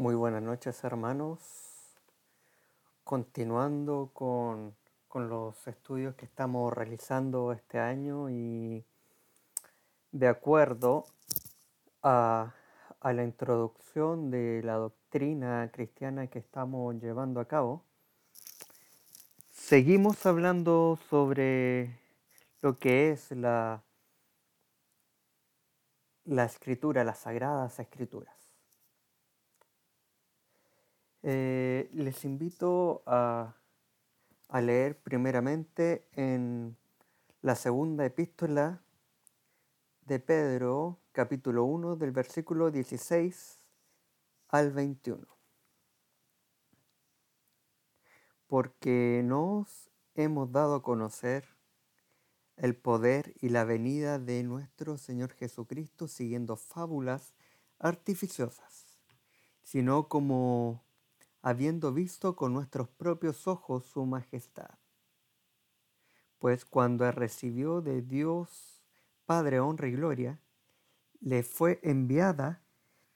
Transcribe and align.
Muy 0.00 0.14
buenas 0.14 0.42
noches 0.42 0.82
hermanos. 0.82 1.40
Continuando 3.04 4.08
con, 4.14 4.74
los 5.12 5.68
estudios 5.68 6.14
que 6.14 6.24
estamos 6.24 6.72
realizando 6.72 7.52
este 7.52 7.78
año 7.78 8.30
y 8.30 8.82
de 10.10 10.26
acuerdo 10.26 11.04
a, 12.02 12.54
a 12.98 13.12
la 13.12 13.24
introducción 13.24 14.30
de 14.30 14.62
la 14.64 14.76
doctrina 14.76 15.70
cristiana 15.70 16.28
que 16.28 16.38
estamos 16.38 16.94
llevando 16.94 17.38
a 17.38 17.44
cabo, 17.44 17.84
seguimos 19.52 20.24
hablando 20.24 20.98
sobre 21.10 22.00
lo 22.62 22.78
que 22.78 23.10
es 23.10 23.32
la, 23.32 23.82
la 26.24 26.44
escritura, 26.46 27.04
las 27.04 27.18
sagradas 27.18 27.78
escrituras. 27.78 28.39
Eh, 31.22 31.90
les 31.92 32.24
invito 32.24 33.02
a, 33.04 33.54
leer 34.62 34.98
primeramente 34.98 36.08
en 36.12 36.76
la 37.42 37.54
segunda 37.54 38.06
epístola 38.06 38.82
de 40.06 40.18
Pedro, 40.18 40.98
capítulo 41.12 41.64
1, 41.64 41.96
del 41.96 42.10
versículo 42.10 42.70
16 42.70 43.58
al 44.48 44.72
21. 44.72 45.26
Porque 48.46 49.22
nos 49.22 49.90
hemos 50.14 50.50
dado 50.50 50.76
a 50.76 50.82
conocer 50.82 51.44
el 52.56 52.74
poder 52.76 53.34
y 53.40 53.50
la 53.50 53.64
venida 53.64 54.18
de 54.18 54.42
nuestro 54.42 54.96
Señor 54.96 55.32
Jesucristo 55.32 56.08
siguiendo 56.08 56.56
fábulas 56.56 57.34
artificiosas, 57.78 58.98
sino 59.62 60.08
como 60.08 60.82
habiendo 61.42 61.92
visto 61.92 62.36
con 62.36 62.52
nuestros 62.52 62.88
propios 62.88 63.46
ojos 63.48 63.84
su 63.84 64.04
majestad. 64.04 64.70
Pues 66.38 66.64
cuando 66.64 67.10
recibió 67.12 67.80
de 67.80 68.02
Dios 68.02 68.82
Padre 69.26 69.60
honra 69.60 69.88
y 69.88 69.92
gloria, 69.92 70.40
le 71.20 71.42
fue 71.42 71.78
enviada 71.82 72.64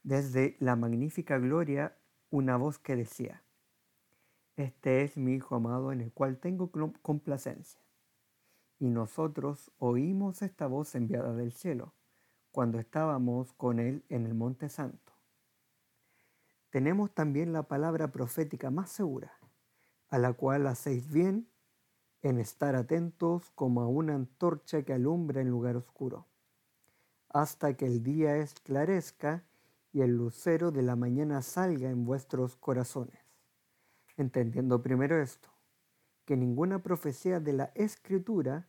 desde 0.03 0.57
la 0.61 0.77
magnífica 0.77 1.39
gloria 1.39 1.97
una 2.31 2.57
voz 2.57 2.79
que 2.79 2.95
decía, 2.95 3.43
Este 4.57 5.03
es 5.03 5.17
mi 5.17 5.35
Hijo 5.35 5.57
amado 5.57 5.91
en 5.91 6.01
el 6.01 6.13
cual 6.13 6.39
tengo 6.39 6.71
complacencia. 7.03 7.81
Y 8.79 8.91
nosotros 8.91 9.73
oímos 9.79 10.43
esta 10.43 10.67
voz 10.67 10.95
enviada 10.95 11.35
del 11.35 11.53
cielo, 11.53 11.95
cuando 12.53 12.79
estábamos 12.79 13.53
con 13.55 13.81
él 13.81 14.05
en 14.09 14.27
el 14.27 14.35
Monte 14.35 14.69
Santo 14.69 15.04
tenemos 16.75 17.15
también 17.15 17.53
la 17.53 17.69
palabra 17.69 18.11
profética 18.11 18.69
más 18.69 18.91
segura, 18.91 19.33
a 20.09 20.19
la 20.19 20.33
cual 20.33 20.67
hacéis 20.67 21.09
bien 21.09 21.49
en 22.21 22.41
estar 22.41 22.75
atentos 22.75 23.53
como 23.55 23.81
a 23.81 23.87
una 23.87 24.17
antorcha 24.17 24.83
que 24.83 24.93
alumbra 24.93 25.41
en 25.41 25.51
lugar 25.51 25.77
oscuro, 25.77 26.27
hasta 27.29 27.77
que 27.77 27.87
el 27.87 28.03
día 28.03 28.39
esclarezca 28.39 29.45
y 29.93 30.01
el 30.01 30.17
lucero 30.17 30.73
de 30.73 30.83
la 30.83 30.97
mañana 30.97 31.43
salga 31.43 31.91
en 31.91 32.05
vuestros 32.05 32.57
corazones. 32.57 33.21
Entendiendo 34.17 34.83
primero 34.83 35.23
esto, 35.23 35.51
que 36.25 36.37
ninguna 36.37 36.83
profecía 36.83 37.39
de 37.39 37.53
la 37.53 37.71
escritura 37.77 38.67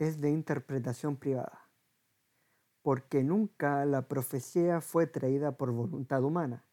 es 0.00 0.20
de 0.20 0.30
interpretación 0.30 1.14
privada, 1.14 1.68
porque 2.82 3.22
nunca 3.22 3.84
la 3.84 4.08
profecía 4.08 4.80
fue 4.80 5.06
traída 5.06 5.52
por 5.52 5.70
voluntad 5.70 6.24
humana 6.24 6.65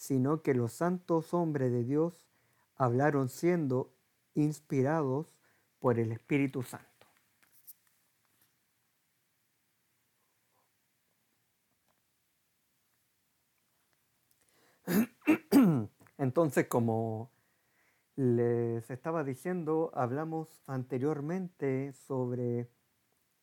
sino 0.00 0.40
que 0.40 0.54
los 0.54 0.72
santos 0.72 1.34
hombres 1.34 1.70
de 1.70 1.84
Dios 1.84 2.26
hablaron 2.74 3.28
siendo 3.28 3.92
inspirados 4.34 5.36
por 5.78 5.98
el 5.98 6.10
Espíritu 6.10 6.62
Santo. 6.62 7.06
Entonces, 16.16 16.66
como 16.66 17.30
les 18.16 18.90
estaba 18.90 19.22
diciendo, 19.22 19.90
hablamos 19.92 20.62
anteriormente 20.66 21.92
sobre 21.92 22.70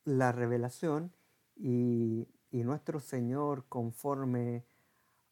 la 0.04 0.32
revelación 0.32 1.12
y, 1.54 2.26
y 2.50 2.64
nuestro 2.64 2.98
Señor 2.98 3.66
conforme 3.68 4.64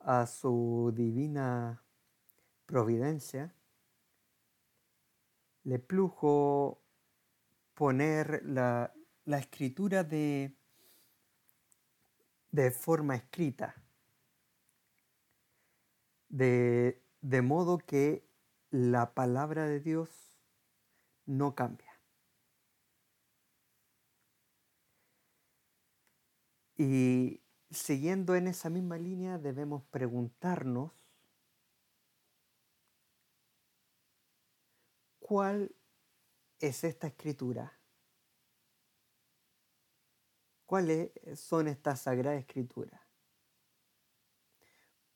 a 0.00 0.26
su 0.26 0.92
divina 0.94 1.82
providencia, 2.66 3.54
le 5.64 5.78
plujo 5.78 6.82
poner 7.74 8.42
la, 8.44 8.92
escritura 9.26 10.04
de, 10.04 10.56
de 12.50 12.70
forma 12.70 13.16
escrita, 13.16 13.74
de, 16.28 17.02
de 17.20 17.42
modo 17.42 17.78
que 17.78 18.26
la 18.70 19.14
palabra 19.14 19.66
de 19.66 19.80
Dios 19.80 20.38
no 21.26 21.54
cambia. 21.54 21.92
Y 26.78 27.40
siguiendo 27.70 28.34
en 28.34 28.46
esa 28.48 28.70
misma 28.70 28.98
línea, 28.98 29.38
debemos 29.38 29.82
preguntarnos 29.84 30.92
cuál 35.18 35.74
es 36.60 36.84
esta 36.84 37.08
escritura. 37.08 37.72
¿Cuáles 40.66 41.10
son 41.34 41.68
estas 41.68 42.00
sagradas 42.02 42.40
escrituras? 42.40 43.00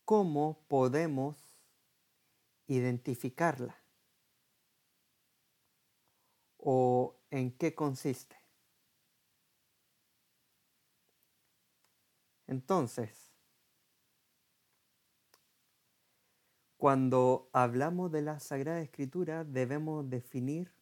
¿Cómo 0.04 0.64
podemos 0.68 1.36
identificarla? 2.66 3.76
¿O 6.58 7.16
en 7.30 7.52
qué 7.56 7.74
consiste? 7.74 8.39
Entonces, 12.50 13.30
cuando 16.76 17.48
hablamos 17.52 18.10
de 18.10 18.22
la 18.22 18.40
Sagrada 18.40 18.80
Escritura 18.80 19.44
debemos 19.44 20.10
definir 20.10 20.72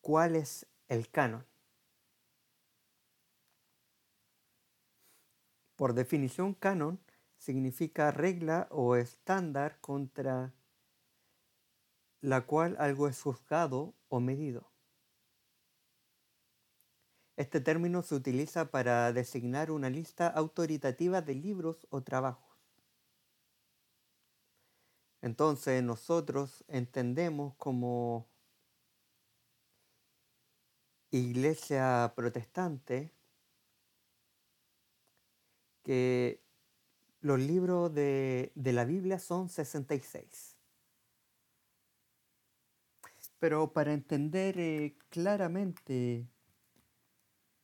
cuál 0.00 0.34
es 0.34 0.66
el 0.88 1.08
canon. 1.08 1.46
Por 5.76 5.94
definición, 5.94 6.54
canon 6.54 6.98
significa 7.38 8.10
regla 8.10 8.66
o 8.72 8.96
estándar 8.96 9.80
contra 9.80 10.52
la 12.20 12.44
cual 12.44 12.74
algo 12.80 13.06
es 13.06 13.22
juzgado 13.22 13.94
o 14.08 14.18
medido. 14.18 14.73
Este 17.36 17.60
término 17.60 18.02
se 18.02 18.14
utiliza 18.14 18.70
para 18.70 19.12
designar 19.12 19.70
una 19.70 19.90
lista 19.90 20.28
autoritativa 20.28 21.20
de 21.20 21.34
libros 21.34 21.86
o 21.90 22.02
trabajos. 22.02 22.54
Entonces 25.20 25.82
nosotros 25.82 26.64
entendemos 26.68 27.54
como 27.56 28.28
iglesia 31.10 32.12
protestante 32.14 33.12
que 35.82 36.42
los 37.20 37.38
libros 37.40 37.94
de, 37.94 38.52
la 38.54 38.84
Biblia 38.84 39.18
son 39.18 39.48
66. 39.48 40.56
Pero 43.38 43.72
para 43.72 43.92
entender 43.92 44.58
eh, 44.58 44.96
claramente 45.08 46.28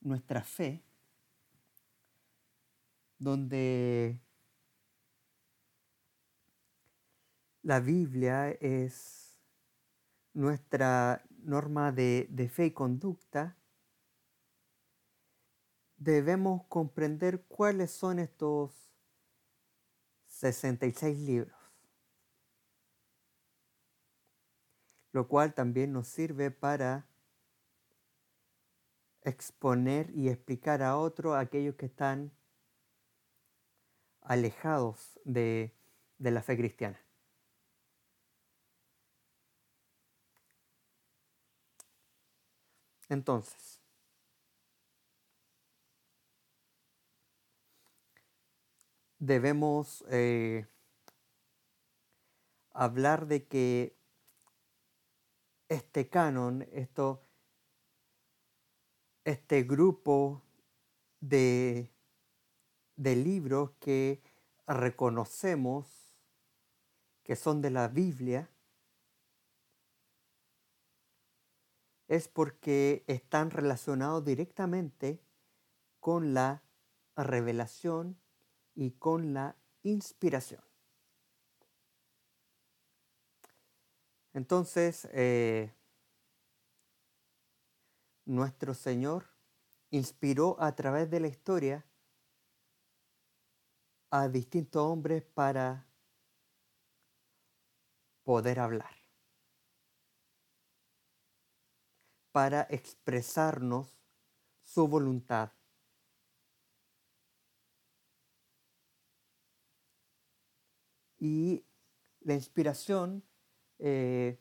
nuestra 0.00 0.42
fe, 0.42 0.82
donde 3.18 4.20
la 7.62 7.80
Biblia 7.80 8.50
es 8.50 9.38
nuestra 10.32 11.22
norma 11.42 11.92
de, 11.92 12.50
fe 12.52 12.66
y 12.66 12.70
conducta, 12.72 13.56
debemos 15.96 16.64
comprender 16.66 17.44
cuáles 17.46 17.90
son 17.90 18.18
estos 18.18 18.90
66 20.26 21.18
libros, 21.18 21.58
lo 25.12 25.28
cual 25.28 25.52
también 25.52 25.92
nos 25.92 26.08
sirve 26.08 26.50
para 26.50 27.09
exponer 29.22 30.10
y 30.14 30.28
explicar 30.28 30.82
a 30.82 30.96
otros 30.96 31.36
aquellos 31.36 31.74
que 31.76 31.86
están 31.86 32.32
alejados 34.22 35.18
de, 35.24 35.74
de 36.18 36.30
la 36.30 36.42
fe 36.42 36.56
cristiana. 36.56 37.00
Entonces, 43.08 43.80
debemos 49.18 50.04
eh, 50.10 50.66
hablar 52.72 53.26
de 53.26 53.46
que 53.46 53.96
este 55.68 56.08
canon, 56.08 56.66
esto, 56.72 57.22
este 59.30 59.62
grupo 59.62 60.42
de, 61.20 61.90
de 62.96 63.16
libros 63.16 63.70
que 63.80 64.22
reconocemos 64.66 66.00
que 67.30 67.36
son 67.36 67.62
de 67.62 67.70
la 67.70 67.86
Biblia, 67.86 68.50
es 72.08 72.26
porque 72.26 73.04
están 73.06 73.50
relacionados 73.52 74.24
directamente 74.24 75.20
con 76.00 76.34
la 76.34 76.64
revelación 77.16 78.18
y 78.74 78.90
con 78.92 79.32
la 79.32 79.54
inspiración. 79.84 80.64
Entonces, 84.32 85.08
eh, 85.12 85.72
nuestro 88.24 88.74
Señor 88.74 89.26
inspiró 89.90 90.56
a 90.60 90.74
través 90.74 91.10
de 91.10 91.20
la 91.20 91.28
historia 91.28 91.86
a 94.10 94.28
distintos 94.28 94.82
hombres 94.82 95.24
para 95.24 95.86
poder 98.24 98.60
hablar. 98.60 99.00
para 102.32 102.66
expresarnos 102.70 103.98
su 104.62 104.86
voluntad. 104.86 105.52
Y 111.18 111.64
la 112.20 112.34
inspiración 112.34 113.24
eh, 113.78 114.40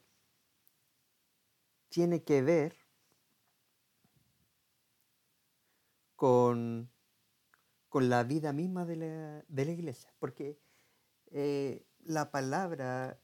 tiene 1.89 2.23
que 2.23 2.41
ver 2.41 2.78
con, 6.19 6.91
con, 7.87 8.09
la 8.09 8.23
vida 8.23 8.51
misma 8.51 8.85
de 8.85 8.95
la, 8.97 9.45
de 9.47 9.65
la 9.65 9.71
iglesia, 9.71 10.13
porque 10.19 10.59
eh, 11.31 11.87
la 11.99 12.29
palabra 12.29 13.19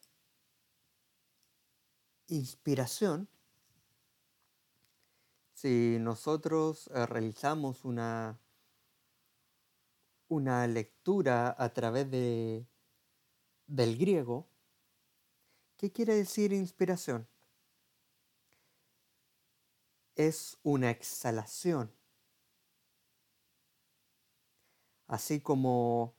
inspiración 2.27 3.27
si 5.55 5.97
nosotros 5.99 6.89
eh, 6.93 7.05
realizamos 7.05 7.85
una, 7.85 8.37
una 10.27 10.67
lectura 10.67 11.55
a 11.57 11.73
través 11.73 12.11
de, 12.11 12.67
del 13.65 13.97
griego, 13.97 14.49
¿qué 15.77 15.93
quiere 15.93 16.13
decir 16.13 16.51
inspiración? 16.51 17.27
Es 20.15 20.57
una 20.61 20.91
exhalación. 20.91 21.94
Así 25.07 25.39
como, 25.41 26.15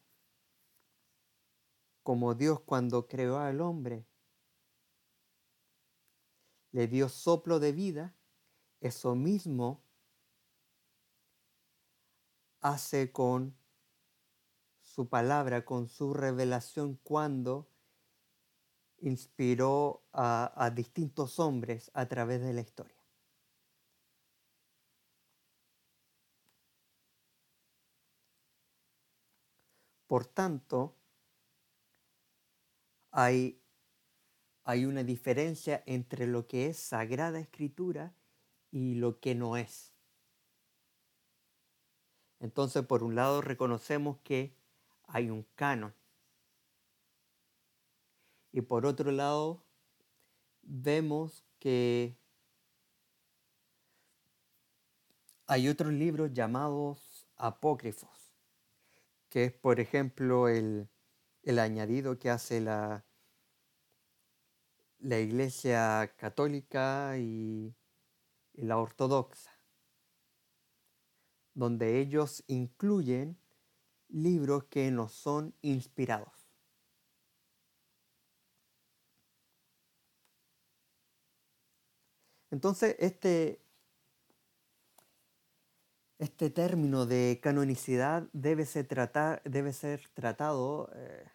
como 2.03 2.35
Dios 2.35 2.61
cuando 2.61 3.09
creó 3.09 3.38
al 3.38 3.61
hombre 3.61 4.06
le 6.73 6.87
dio 6.88 7.09
soplo 7.09 7.59
de 7.59 7.73
vida, 7.73 8.15
eso 8.81 9.15
mismo 9.15 9.83
hace 12.61 13.12
con 13.12 13.56
su 14.83 15.09
palabra, 15.09 15.65
con 15.65 15.88
su 15.88 16.15
revelación 16.15 16.99
cuando 17.03 17.69
inspiró 18.99 20.03
a, 20.12 20.71
distintos 20.75 21.38
hombres 21.38 21.91
a 21.94 22.06
través 22.09 22.41
de 22.41 22.53
la 22.53 22.62
historia. 22.62 22.96
Por 30.06 30.26
tanto, 30.26 30.94
hay, 33.11 33.61
hay 34.64 34.85
una 34.85 35.03
diferencia 35.03 35.82
entre 35.87 36.26
lo 36.26 36.47
que 36.47 36.67
es 36.67 36.79
sagrada 36.79 37.41
escritura 37.41 38.14
y 38.70 38.94
lo 38.94 39.20
que 39.20 39.35
no 39.35 39.56
es. 39.56 39.93
Entonces, 42.41 42.85
por 42.85 43.03
un 43.03 43.14
lado, 43.14 43.41
reconocemos 43.41 44.19
que 44.23 44.55
hay 45.06 45.31
un 45.31 45.47
canon. 45.55 45.94
Y 48.52 48.61
por 48.61 48.87
otro 48.87 49.11
lado, 49.11 49.62
vemos 50.62 51.44
que 51.59 52.17
hay 55.47 55.69
otros 55.69 55.93
libros 55.93 56.32
llamados 56.32 57.26
apócrifos, 57.37 58.25
que 59.28 59.44
es, 59.44 59.52
por 59.52 59.81
ejemplo, 59.81 60.49
el, 60.49 60.88
el 61.43 61.58
añadido 61.58 62.19
que 62.19 62.31
hace 62.31 62.61
la, 62.61 63.06
la 64.99 65.19
Iglesia 65.19 66.14
Católica 66.17 67.19
y 67.19 67.75
la 68.55 68.78
ortodoxa, 68.78 69.52
donde 71.55 72.00
ellos 72.00 72.44
incluyen 72.46 73.38
libros 74.08 74.64
que 74.64 74.90
no 74.90 75.08
son 75.08 75.55
inspirados. 75.62 76.46
Entonces, 82.50 82.96
este, 82.99 83.66
este 86.19 86.51
término 86.51 87.07
de 87.07 87.41
canonicidad 87.43 88.29
debe 88.33 88.65
ser, 88.65 88.89
debe 89.45 89.73
ser 89.73 90.09
tratado 90.15 90.91
eh, 90.95 91.31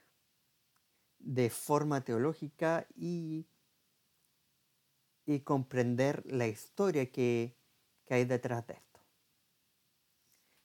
de 1.19 1.49
forma 1.49 2.01
teológica 2.01 2.87
y 2.95 3.45
y 5.25 5.41
comprender 5.41 6.23
la 6.25 6.47
historia 6.47 7.11
que, 7.11 7.57
hay 8.09 8.25
detrás 8.25 8.67
de 8.67 8.73
esto. 8.73 8.99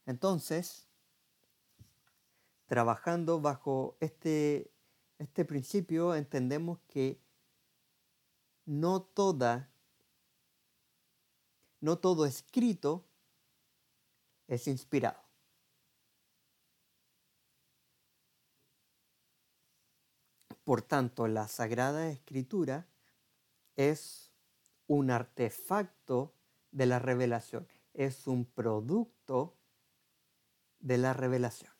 Entonces, 0.04 0.88
trabajando 2.66 3.40
bajo 3.40 3.96
este, 4.00 4.72
este 5.20 5.44
principio, 5.44 6.16
entendemos 6.16 6.80
que 6.88 7.22
no 8.64 9.00
toda, 9.00 9.70
no 11.80 11.98
todo 11.98 12.26
escrito 12.26 13.05
es 14.48 14.66
inspirado. 14.68 15.20
Por 20.64 20.82
tanto, 20.82 21.28
la 21.28 21.46
Sagrada 21.46 22.08
Escritura 22.10 22.88
es 23.76 24.32
un 24.88 25.10
artefacto 25.10 26.34
de 26.72 26.86
la 26.86 26.98
revelación, 26.98 27.68
es 27.94 28.26
un 28.26 28.44
producto 28.44 29.56
de 30.80 30.98
la 30.98 31.12
revelación. 31.12 31.72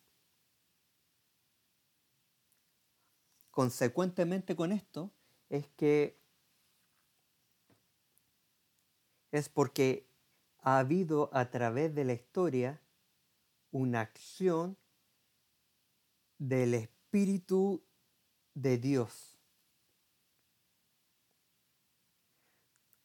Consecuentemente 3.51 4.55
con 4.55 4.71
esto 4.71 5.11
es 5.49 5.67
que 5.69 6.21
es 9.31 9.49
porque 9.49 10.06
ha 10.67 10.79
habido 10.79 11.29
a 11.31 11.49
través 11.49 11.95
de 11.95 12.03
la 12.03 12.11
historia 12.11 12.81
una 13.71 14.01
acción 14.01 14.77
del 16.37 16.73
Espíritu 16.73 17.81
de 18.53 18.77
Dios 18.77 19.39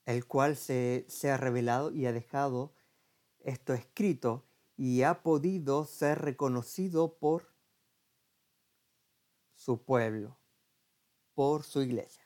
el 0.06 0.26
cual 0.26 0.56
se, 0.56 1.06
ha 1.30 1.36
revelado 1.36 1.92
y 1.92 2.06
ha 2.06 2.12
dejado 2.12 2.74
esto 3.38 3.74
escrito 3.74 4.44
y 4.76 5.02
ha 5.02 5.22
podido 5.22 5.84
ser 5.84 6.20
reconocido 6.20 7.16
por 7.16 7.54
su 9.54 9.84
pueblo, 9.84 10.36
por 11.32 11.62
su 11.62 11.80
iglesia. 11.82 12.21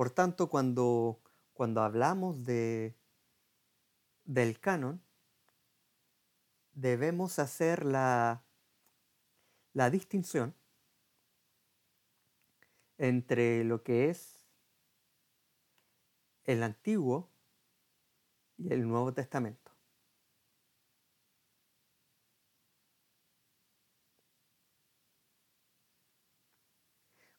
Por 0.00 0.08
tanto, 0.08 0.48
cuando, 0.48 1.20
cuando 1.52 1.82
hablamos 1.82 2.46
de, 2.46 2.96
del 4.24 4.58
canon, 4.58 5.04
debemos 6.72 7.38
hacer 7.38 7.84
la, 7.84 8.42
la 9.74 9.90
distinción 9.90 10.54
entre 12.96 13.62
lo 13.64 13.82
que 13.82 14.08
es 14.08 14.42
el 16.44 16.62
Antiguo 16.62 17.28
y 18.56 18.72
el 18.72 18.88
Nuevo 18.88 19.12
Testamento. 19.12 19.70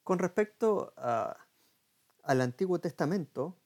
Con 0.04 0.20
respecto 0.20 0.94
al 2.22 2.40
Antiguo 2.40 2.78
Testamento, 2.80 3.58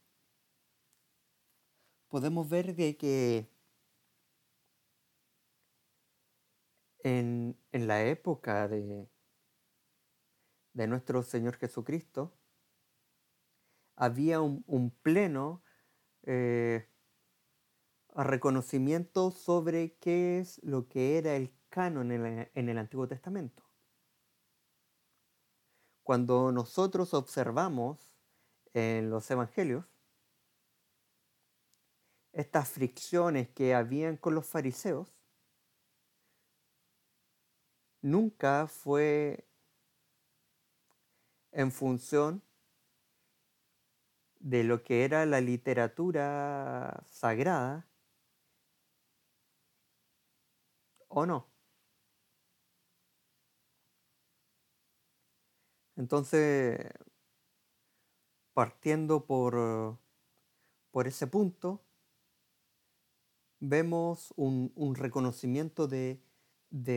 podemos 2.08 2.48
ver 2.48 2.74
de 2.74 2.96
que 2.96 3.50
en, 7.02 7.56
la 7.72 8.04
época 8.04 8.68
de, 8.68 9.08
de, 10.72 10.86
nuestro 10.86 11.22
Señor 11.22 11.56
Jesucristo, 11.56 12.36
había 13.94 14.40
un, 14.40 14.90
pleno 15.02 15.62
eh, 16.24 16.88
reconocimiento 18.14 19.30
sobre 19.30 19.96
qué 19.98 20.38
es 20.38 20.60
lo 20.62 20.88
que 20.88 21.18
era 21.18 21.36
el 21.36 21.54
canon 21.68 22.12
en 22.12 22.68
el 22.68 22.78
Antiguo 22.78 23.06
Testamento. 23.06 23.62
Cuando 26.02 26.52
nosotros 26.52 27.14
observamos 27.14 28.15
en 28.76 29.10
los 29.10 29.30
evangelios 29.30 29.84
estas 32.32 32.68
fricciones 32.68 33.48
que 33.48 33.74
habían 33.74 34.18
con 34.18 34.34
los 34.34 34.46
fariseos, 34.46 35.08
nunca 38.02 38.66
fue 38.68 39.48
en 41.52 41.72
función 41.72 42.42
de 44.40 44.64
lo 44.64 44.82
que 44.84 45.04
era 45.04 45.24
la 45.26 45.40
literatura 45.40 47.02
sagrada 47.06 47.86
o 51.08 51.26
no. 51.26 51.48
Entonces, 55.96 56.78
partiendo 58.56 59.26
por, 59.26 59.98
por 60.90 61.06
ese 61.06 61.26
punto, 61.26 61.84
vemos 63.60 64.32
un, 64.36 64.94
reconocimiento 64.94 65.86
de, 65.86 66.22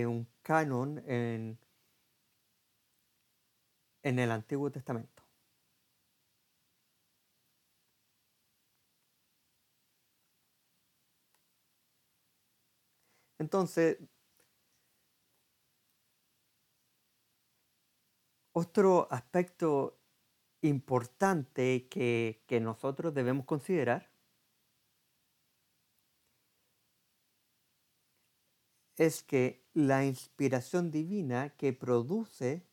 un 0.07 0.25
canon 0.41 1.03
en, 1.05 1.59
en 4.03 4.19
el 4.19 4.31
Antiguo 4.31 4.71
Testamento. 4.71 5.23
Entonces, 13.37 13.97
Otro 18.53 19.07
aspecto 19.09 19.98
importante 20.61 21.87
que, 21.89 22.59
nosotros 22.61 23.13
debemos 23.13 23.45
considerar 23.45 24.09
es 28.97 29.23
que 29.23 29.63
la 29.73 30.05
inspiración 30.05 30.91
divina 30.91 31.55
que 31.55 31.71
produce 31.71 32.65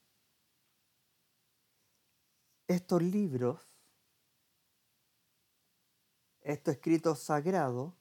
estos 2.66 3.00
libros, 3.00 3.60
estos 6.40 6.74
escritos 6.74 7.20
sagrados, 7.20 7.94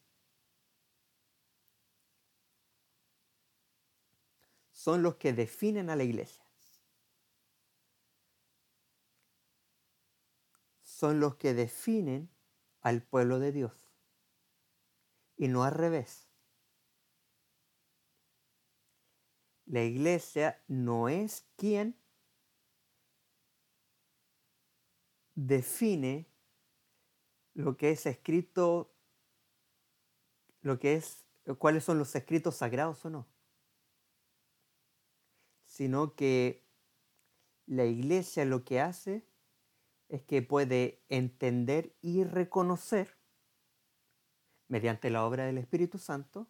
son 4.72 5.04
los 5.04 5.16
que 5.16 5.34
definen 5.34 5.90
a 5.90 5.96
la 5.96 6.04
iglesia. 6.04 6.45
Son 10.96 11.20
los 11.20 11.36
que 11.36 11.54
definen 11.54 12.30
al 12.80 13.04
pueblo 13.04 13.40
de 13.40 13.52
Dios. 13.52 13.92
Y 15.36 15.50
no 15.50 15.66
al 15.66 15.74
revés. 15.74 16.30
La 19.66 19.84
iglesia 19.84 20.64
no 20.70 21.10
es 21.10 21.50
quien 21.58 22.00
define 25.34 26.32
lo 27.56 27.76
que 27.76 27.92
es 27.92 28.06
escrito, 28.06 28.96
lo 30.62 30.80
que 30.80 30.94
es, 30.94 31.26
cuáles 31.58 31.84
son 31.84 31.98
los 31.98 32.16
escritos 32.16 32.56
sagrados 32.56 33.04
o 33.04 33.10
no, 33.10 33.28
sino 35.66 36.16
que 36.16 36.66
la 37.66 37.84
iglesia 37.84 38.46
lo 38.46 38.64
que 38.64 38.80
hace 38.80 39.28
es 40.10 40.24
que 40.24 40.42
puede 40.42 41.04
entender 41.10 41.96
y 42.02 42.24
reconocer, 42.24 43.18
mediante 44.68 45.10
la 45.10 45.26
obra 45.26 45.46
del 45.46 45.58
Espíritu 45.58 45.98
Santo, 45.98 46.48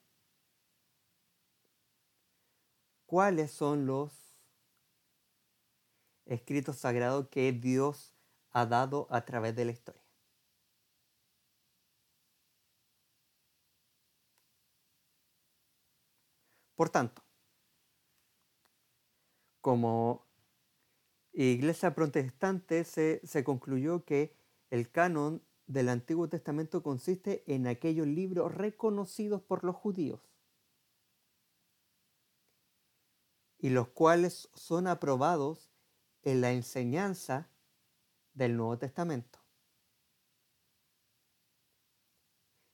cuáles 3.06 3.52
son 3.52 3.86
los 3.86 4.36
escritos 6.26 6.78
sagrados 6.78 7.30
que 7.30 7.52
Dios 7.52 8.16
ha 8.52 8.66
dado 8.66 9.08
a 9.12 9.26
través 9.26 9.56
de 9.56 9.66
la 9.66 9.72
historia. 9.72 10.02
Por 16.76 16.90
tanto, 16.90 17.24
como 19.62 20.25
Iglesia 21.44 21.94
protestante 21.94 22.86
se, 22.86 23.20
se 23.26 23.44
concluyó 23.44 24.06
que 24.06 24.36
el 24.70 24.90
canon 24.90 25.44
del 25.68 25.90
Antiguo 25.90 26.30
Testamento 26.30 26.82
consiste 26.82 27.44
en 27.48 27.68
aquellos 27.68 28.08
libros 28.08 28.56
reconocidos 28.56 29.42
por 29.42 29.64
los 29.64 29.76
judíos 29.76 30.22
y 33.58 33.70
los 33.70 33.90
cuales 33.90 34.50
son 34.54 34.88
aprobados 34.88 35.72
en 36.24 36.42
la 36.42 36.52
enseñanza 36.52 37.50
del 38.34 38.56
Nuevo 38.56 38.78
Testamento. 38.78 39.40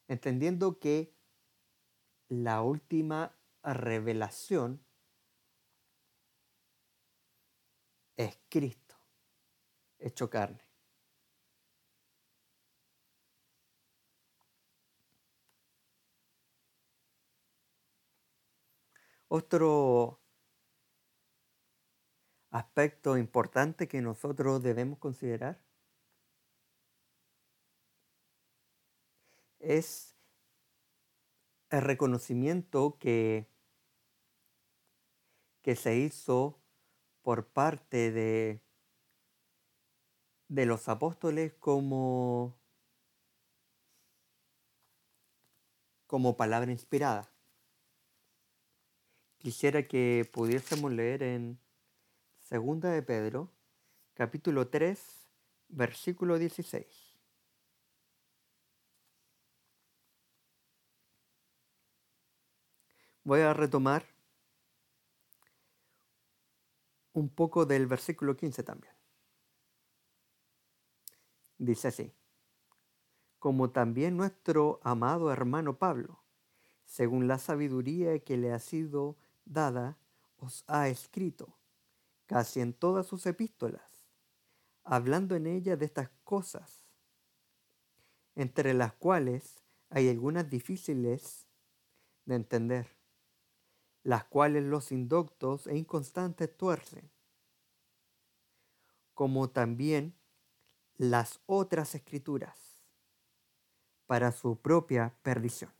Entendiendo 0.07 0.79
que 0.79 1.15
la 2.27 2.61
última 2.61 3.35
revelación 3.63 4.83
es 8.25 8.37
Cristo 8.49 8.95
hecho 9.99 10.29
carne. 10.29 10.61
Otro 19.27 20.19
aspecto 22.49 23.17
importante 23.17 23.87
que 23.87 24.01
nosotros 24.01 24.61
debemos 24.61 24.99
considerar 24.99 25.63
es 29.59 30.17
el 31.69 31.81
reconocimiento 31.81 32.97
que, 32.99 33.47
que 35.61 35.77
se 35.77 35.95
hizo 35.95 36.60
por 37.21 37.47
parte 37.47 38.11
de, 38.11 38.61
de 40.47 40.65
los 40.65 40.89
apóstoles 40.89 41.53
como, 41.53 42.57
como 46.07 46.35
palabra 46.37 46.71
inspirada. 46.71 47.31
Quisiera 49.37 49.87
que 49.87 50.29
pudiésemos 50.31 50.91
leer 50.91 51.23
en 51.23 51.59
Segunda 52.39 52.91
de 52.91 53.01
Pedro, 53.01 53.49
capítulo 54.13 54.67
3, 54.67 54.99
versículo 55.69 56.37
16. 56.37 57.17
Voy 63.23 63.41
a 63.41 63.53
retomar 63.53 64.05
un 67.13 67.29
poco 67.29 67.65
del 67.65 67.87
versículo 67.87 68.35
15 68.35 68.63
también. 68.63 68.93
Dice 71.57 71.89
así, 71.89 72.13
como 73.39 73.71
también 73.71 74.17
nuestro 74.17 74.79
amado 74.83 75.31
hermano 75.31 75.77
Pablo, 75.77 76.23
según 76.85 77.27
la 77.27 77.37
sabiduría 77.37 78.19
que 78.19 78.37
le 78.37 78.51
ha 78.51 78.59
sido 78.59 79.17
dada, 79.45 79.97
os 80.37 80.63
ha 80.67 80.87
escrito, 80.87 81.57
casi 82.25 82.61
en 82.61 82.73
todas 82.73 83.07
sus 83.07 83.25
epístolas, 83.25 84.05
hablando 84.83 85.35
en 85.35 85.47
ella 85.47 85.77
de 85.77 85.85
estas 85.85 86.09
cosas, 86.23 86.85
entre 88.35 88.73
las 88.73 88.93
cuales 88.93 89.61
hay 89.89 90.09
algunas 90.09 90.49
difíciles 90.49 91.47
de 92.25 92.35
entender, 92.35 92.87
las 94.03 94.25
cuales 94.25 94.63
los 94.63 94.91
indoctos 94.91 95.67
e 95.67 95.77
inconstantes 95.77 96.55
tuercen, 96.55 97.09
como 99.13 99.49
también 99.49 100.15
las 100.97 101.41
otras 101.45 101.95
escrituras, 101.95 102.81
para 104.05 104.31
su 104.31 104.59
propia 104.59 105.15
perdición 105.21 105.71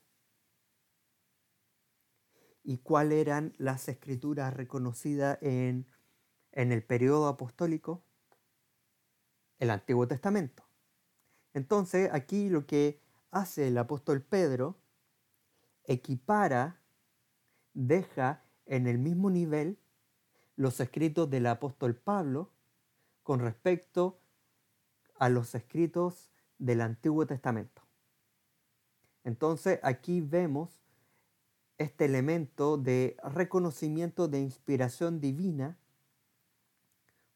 y 2.63 2.77
cuáles 2.79 3.19
eran 3.19 3.53
las 3.57 3.87
escrituras 3.89 4.53
reconocidas 4.53 5.37
en, 5.41 5.87
en 6.51 6.71
el 6.71 6.83
periodo 6.83 7.27
apostólico, 7.27 8.03
el 9.59 9.69
Antiguo 9.69 10.07
Testamento. 10.07 10.63
Entonces 11.53 12.09
aquí 12.13 12.49
lo 12.49 12.65
que 12.65 13.01
hace 13.31 13.67
el 13.67 13.77
apóstol 13.77 14.21
Pedro, 14.21 14.77
equipara, 15.85 16.80
deja 17.73 18.43
en 18.65 18.87
el 18.87 18.97
mismo 18.97 19.29
nivel 19.29 19.77
los 20.55 20.79
escritos 20.79 21.29
del 21.29 21.47
apóstol 21.47 21.95
Pablo 21.95 22.51
con 23.23 23.39
respecto 23.39 24.19
a 25.17 25.29
los 25.29 25.55
escritos 25.55 26.31
del 26.57 26.81
Antiguo 26.81 27.25
Testamento. 27.25 27.81
Entonces 29.23 29.79
aquí 29.83 30.21
vemos 30.21 30.69
este 31.77 32.05
elemento 32.05 32.77
de 32.77 33.17
reconocimiento 33.23 34.27
de 34.27 34.39
inspiración 34.39 35.19
divina 35.19 35.77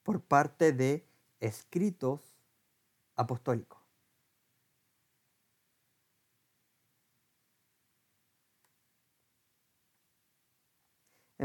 por 0.04 0.22
parte 0.22 0.72
de 0.72 1.08
escritos 1.40 2.22
apostólicos. 3.16 3.75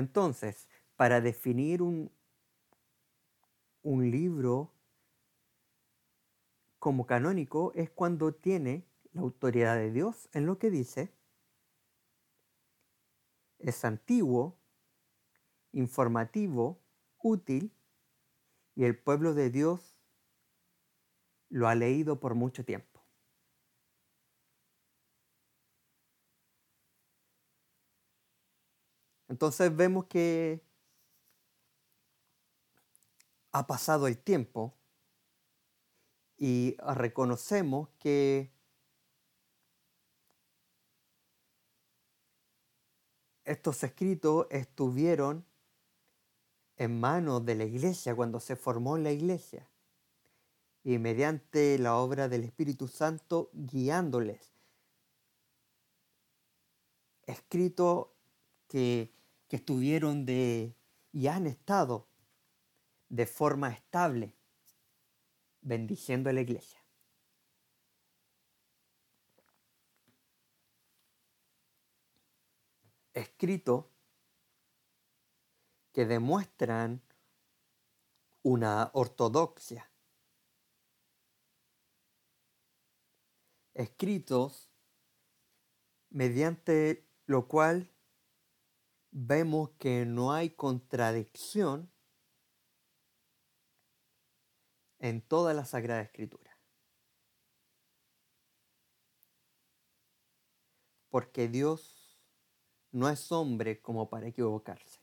Entonces, 0.00 0.69
para 0.97 1.21
definir 1.21 1.83
un, 1.83 2.11
un 3.83 4.11
libro 4.11 4.73
como 6.78 7.07
canónico 7.07 7.73
es 7.75 7.90
cuando 7.90 8.35
tiene 8.35 8.85
la 9.12 9.21
autoridad 9.21 9.76
de 9.76 9.92
Dios 9.92 10.28
en 10.33 10.47
lo 10.47 10.59
que 10.59 10.71
dice 10.71 11.12
es 13.61 13.85
antiguo, 13.85 14.57
informativo, 15.73 16.80
útil 17.19 17.73
y 18.75 18.85
el 18.85 18.97
pueblo 18.99 19.35
de 19.35 19.50
Dios 19.50 19.99
lo 21.50 21.69
ha 21.69 21.75
leído 21.75 22.21
por 22.21 22.35
mucho 22.35 22.64
tiempo. 22.64 22.89
Entonces 29.31 29.75
vemos 29.75 30.07
que 30.07 30.61
ha 33.53 33.65
pasado 33.65 34.09
el 34.09 34.19
tiempo 34.19 34.75
y 36.37 36.77
reconocemos 36.97 37.89
que 38.01 38.53
estos 43.45 43.85
escritos 43.85 44.49
estuvieron 44.51 45.47
en 46.77 46.99
manos 46.99 47.47
de 47.47 47.55
la 47.55 47.65
iglesia 47.65 48.17
cuando 48.17 48.41
se 48.41 48.57
formó 48.57 48.99
la 48.99 49.12
iglesia 49.12 49.71
y 50.83 50.99
mediante 50.99 51.79
la 51.79 51.95
obra 51.95 52.29
del 52.29 52.43
Espíritu 52.43 52.88
Santo 52.88 53.49
guiándoles. 53.53 54.51
Escritos 57.27 58.09
que, 58.66 59.19
que 59.51 59.57
estuvieron 59.57 60.25
de 60.25 60.75
y 61.13 61.27
han 61.27 61.47
estado 61.47 62.09
de 63.11 63.27
forma 63.27 63.71
estable 63.71 64.33
bendiciendo 65.61 66.31
a 66.31 66.33
la 66.33 66.41
iglesia. 66.41 66.81
escritos 73.21 73.87
que 75.93 76.07
demuestran 76.07 77.03
una 78.43 78.91
ortodoxia. 78.95 79.91
Escritos 83.75 84.71
mediante 86.11 87.07
lo 87.27 87.49
cual 87.49 87.91
vemos 89.11 89.70
que 89.79 90.05
no 90.07 90.33
hay 90.33 90.51
contradicción 90.51 91.90
en 94.99 95.20
toda 95.23 95.55
la 95.55 95.64
Sagrada 95.64 96.03
Escritura. 96.03 96.59
Porque 101.09 101.49
Dios 101.49 102.18
no 102.92 103.09
es 103.09 103.33
hombre 103.33 103.81
como 103.81 104.09
para 104.09 104.29
equivocarse. 104.29 105.01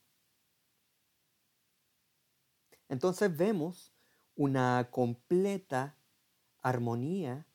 Entonces 2.90 3.36
vemos 3.36 3.92
una 4.36 4.90
completa 4.92 5.98
armonía 6.62 7.46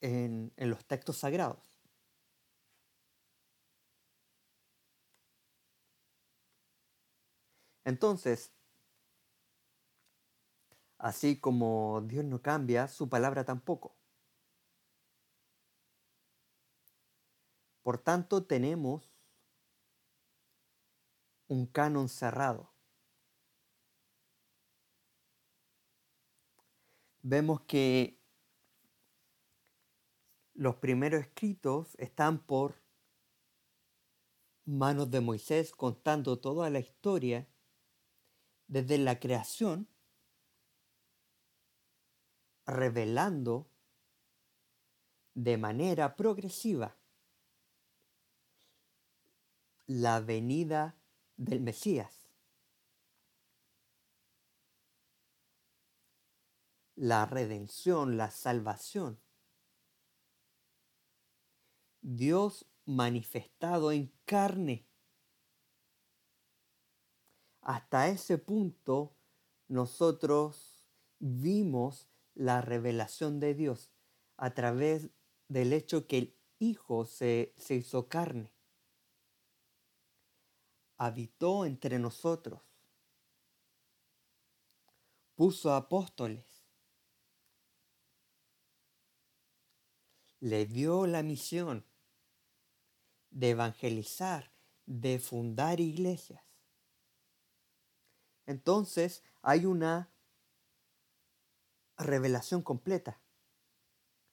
en, 0.00 0.52
los 0.56 0.84
textos 0.84 1.18
sagrados. 1.18 1.67
Entonces, 7.88 8.52
así 10.98 11.40
como 11.40 12.02
Dios 12.02 12.22
no 12.22 12.42
cambia, 12.42 12.86
su 12.86 13.08
palabra 13.08 13.46
tampoco. 13.46 13.96
Por 17.82 17.96
tanto, 17.96 18.44
tenemos 18.44 19.10
un 21.46 21.64
canon 21.66 22.10
cerrado. 22.10 22.74
Vemos 27.22 27.62
que 27.62 28.20
los 30.52 30.76
primeros 30.76 31.22
escritos 31.22 31.94
están 31.98 32.44
por 32.44 32.82
manos 34.66 35.10
de 35.10 35.22
Moisés 35.22 35.72
contando 35.72 36.38
toda 36.38 36.68
la 36.68 36.80
historia 36.80 37.48
desde 38.68 38.98
la 38.98 39.18
creación, 39.18 39.88
revelando 42.66 43.70
de 45.34 45.56
manera 45.56 46.16
progresiva 46.16 46.98
la 49.86 50.20
venida 50.20 50.98
del 51.36 51.60
Mesías. 51.60 52.28
La 56.94 57.24
redención, 57.24 58.16
la 58.16 58.30
salvación. 58.30 59.18
Dios 62.02 62.66
manifestado 62.84 63.92
en 63.92 64.12
carne. 64.24 64.87
Hasta 67.68 68.08
ese 68.08 68.38
punto 68.38 69.14
nosotros 69.68 70.86
vimos 71.18 72.08
la 72.32 72.62
revelación 72.62 73.40
de 73.40 73.52
Dios 73.52 73.90
a 74.38 74.54
través 74.54 75.10
del 75.48 75.74
hecho 75.74 76.06
que 76.06 76.16
el 76.16 76.38
Hijo 76.58 77.04
se, 77.04 77.52
se 77.58 77.74
hizo 77.74 78.08
carne. 78.08 78.54
Habitó 80.96 81.66
entre 81.66 81.98
nosotros, 81.98 82.62
puso 85.34 85.74
apóstoles, 85.74 86.64
le 90.40 90.64
dio 90.64 91.06
la 91.06 91.22
misión 91.22 91.84
de 93.28 93.50
evangelizar, 93.50 94.54
de 94.86 95.18
fundar 95.18 95.80
iglesias. 95.80 96.47
Entonces 98.48 99.22
hay 99.42 99.66
una 99.66 100.08
revelación 101.98 102.62
completa 102.62 103.20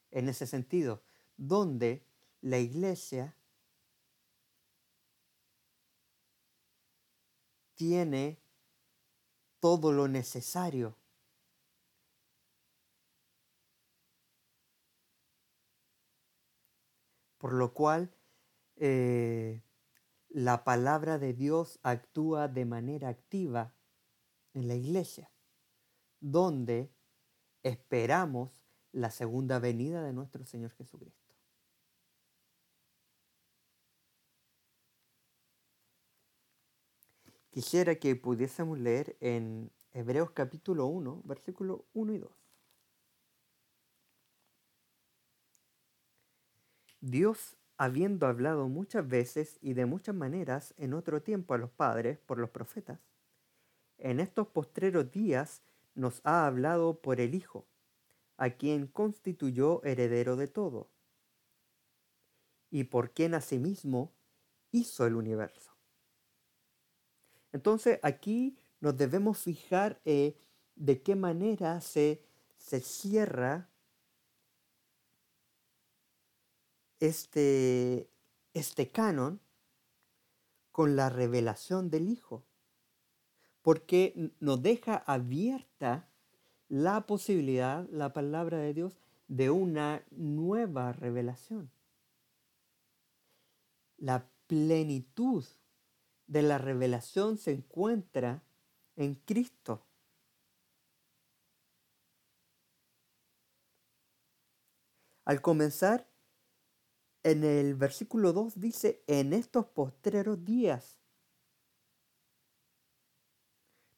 en 0.10 0.30
ese 0.30 0.47
sentido, 0.47 1.04
donde 1.36 2.08
la 2.39 2.58
iglesia 2.60 3.36
tiene 7.75 8.39
todo 9.60 9.91
lo 9.91 10.08
necesario 10.08 10.95
por 17.38 17.51
lo 17.51 17.73
cual 17.73 18.15
eh, 18.78 19.62
la 20.30 20.63
palabra 20.63 21.17
de 21.17 21.34
Dios 21.34 21.80
actúa 21.84 22.47
de 22.47 22.63
manera 22.63 23.10
activa 23.10 23.74
en 24.56 24.68
la 24.68 24.76
iglesia, 24.76 25.30
donde 26.20 26.89
esperamos 27.62 28.65
la 28.91 29.12
segunda 29.12 29.60
venida 29.60 30.02
de 30.02 30.13
nuestro 30.13 30.46
Señor 30.46 30.72
Jesucristo. 30.72 31.36
Quisiera 37.52 37.96
que 37.96 38.15
pudiésemos 38.15 38.80
leer 38.80 39.15
en 39.20 39.72
Hebreos 39.94 40.32
capítulo 40.32 40.88
1, 40.88 41.22
versículo 41.26 41.86
1 41.94 42.13
y 42.13 42.18
2. 42.18 42.32
Dios, 47.02 47.56
habiendo 47.78 48.26
hablado 48.26 48.68
muchas 48.68 49.08
veces 49.08 49.58
y 49.62 49.74
de 49.74 49.86
muchas 49.86 50.15
maneras 50.15 50.74
en 50.78 50.94
otro 50.94 51.22
tiempo 51.22 51.54
a 51.54 51.58
los 51.58 51.70
padres 51.70 52.18
por 52.20 52.39
los 52.39 52.50
profetas, 52.50 53.00
en 53.97 54.19
estos 54.19 54.47
postreros 54.47 55.12
días 55.12 55.62
nos 55.93 56.21
ha 56.23 56.45
hablado 56.45 57.01
por 57.01 57.19
el 57.21 57.36
Hijo, 57.36 57.67
a 58.38 58.51
quien 58.51 58.88
constituyó 58.88 59.84
heredero 59.84 60.36
de 60.36 60.47
todo, 60.47 60.89
y 62.69 62.86
por 62.86 63.12
quien 63.12 63.34
asimismo 63.34 64.13
hizo 64.71 65.05
el 65.05 65.15
universo. 65.15 65.71
Entonces 67.53 67.99
aquí 68.03 68.58
nos 68.81 68.97
debemos 68.97 69.39
fijar 69.39 70.01
eh, 70.03 70.38
de 70.75 71.01
qué 71.01 71.15
manera 71.15 71.79
se, 71.79 72.21
se 72.58 72.81
cierra 72.81 73.69
este, 76.99 78.10
este 78.53 78.91
canon 78.91 79.39
con 80.71 80.95
la 80.97 81.10
revelación 81.10 81.89
del 81.89 82.10
Hijo, 82.10 82.44
porque 83.65 84.32
nos 84.39 84.62
deja 84.62 84.97
abierta 85.08 86.08
la 86.69 87.08
posibilidad, 87.08 87.89
la 87.89 88.13
palabra 88.13 88.60
de 88.60 88.75
Dios, 88.75 88.95
de 89.28 89.49
una 89.49 90.06
nueva 90.12 90.93
revelación. 90.93 91.71
La 93.97 94.30
plenitud 94.45 95.43
de 96.28 96.43
la 96.43 96.60
revelación 96.60 97.39
se 97.39 97.54
encuentra 97.54 98.43
en 98.95 99.15
Cristo. 99.15 99.84
Al 105.23 105.41
comenzar, 105.41 106.08
en 107.23 107.43
el 107.43 107.73
versículo 107.73 108.32
2 108.32 108.60
dice, 108.60 109.04
en 109.08 109.34
estos 109.34 109.65
postreros 109.65 110.45
días 110.45 110.99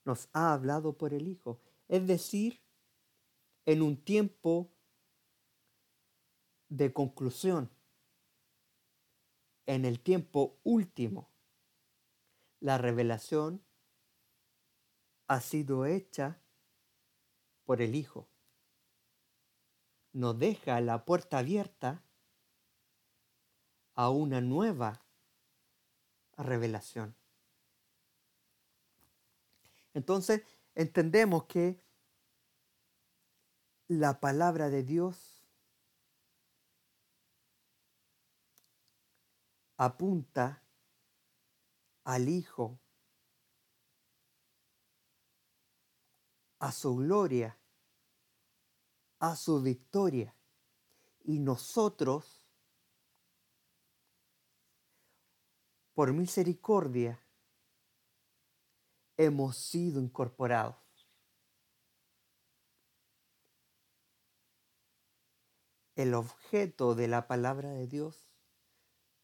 nos 0.08 0.30
ha 0.32 0.54
hablado 0.54 0.98
por 0.98 1.14
el 1.14 1.28
Hijo. 1.28 1.60
Es 1.90 2.08
decir, 2.08 2.64
en 3.66 3.82
un 3.82 4.02
tiempo 4.02 4.74
de 6.70 6.94
conclusión, 6.94 7.70
en 9.66 9.84
el 9.84 10.00
tiempo 10.00 10.60
último 10.64 11.30
la 12.62 12.78
revelación 12.78 13.62
ha 15.28 15.42
sido 15.42 15.86
hecha 15.86 16.42
por 17.66 17.82
el 17.82 17.94
Hijo. 17.94 18.30
Nos 20.14 20.40
deja 20.40 20.80
la 20.80 21.04
puerta 21.04 21.40
abierta 21.40 22.02
a 23.94 24.10
una 24.10 24.40
nueva 24.40 25.06
revelación. 26.38 27.14
Entonces 29.98 30.44
entendemos 30.76 31.46
que 31.46 31.84
la 33.88 34.20
palabra 34.20 34.70
de 34.70 34.84
Dios 34.84 35.44
apunta 39.76 40.64
al 42.04 42.30
Hijo, 42.30 42.80
a 46.60 46.72
su 46.72 46.96
gloria, 46.98 47.58
a 49.18 49.36
su 49.36 49.64
victoria. 49.64 50.36
Y 51.24 51.40
nosotros, 51.40 52.48
por 55.96 56.14
misericordia, 56.14 57.20
hemos 59.18 59.58
sido 59.58 60.00
incorporados. 60.00 60.76
El 65.96 66.14
objeto 66.14 66.94
de 66.94 67.08
la 67.08 67.28
palabra 67.28 67.72
de 67.72 67.88
Dios 67.88 68.30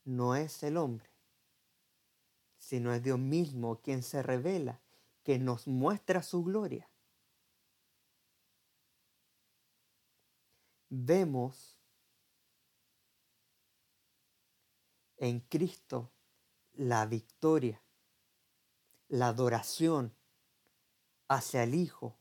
no 0.06 0.36
es 0.36 0.64
el 0.64 0.78
hombre, 0.78 1.08
sino 2.58 2.92
es 2.94 3.04
Dios 3.04 3.20
mismo 3.20 3.80
quien 3.82 4.02
se 4.02 4.24
revela, 4.24 4.82
que 5.24 5.38
nos 5.38 5.68
muestra 5.68 6.24
su 6.24 6.44
gloria. 6.44 6.90
Vemos 10.90 11.78
en 15.18 15.42
Cristo 15.42 16.12
la 16.74 17.06
victoria, 17.06 17.83
la 19.14 19.28
adoración 19.28 20.12
hacia 21.28 21.62
el 21.62 21.76
Hijo, 21.76 22.18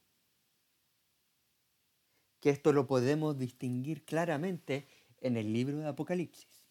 que 2.38 2.50
esto 2.50 2.74
lo 2.74 2.86
podemos 2.86 3.38
distinguir 3.38 4.04
claramente 4.04 4.86
en 5.22 5.38
el 5.38 5.54
libro 5.54 5.78
de 5.78 5.88
Apocalipsis. 5.88 6.66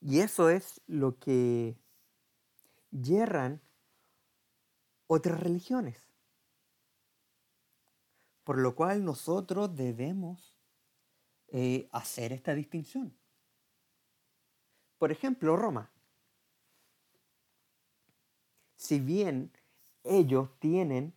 Y 0.00 0.18
eso 0.18 0.50
es 0.50 0.80
lo 0.88 1.20
que 1.20 1.78
yerran 2.90 3.62
otras 5.06 5.38
religiones. 5.38 6.12
Por 8.42 8.58
lo 8.58 8.74
cual 8.74 9.04
nosotros 9.04 9.76
debemos 9.76 10.55
eh, 11.48 11.88
hacer 11.92 12.32
esta 12.32 12.54
distinción. 12.54 13.16
Por 14.98 15.12
ejemplo, 15.12 15.56
Roma. 15.56 15.90
Si 18.76 19.00
bien 19.00 19.52
ellos 20.04 20.50
tienen 20.58 21.14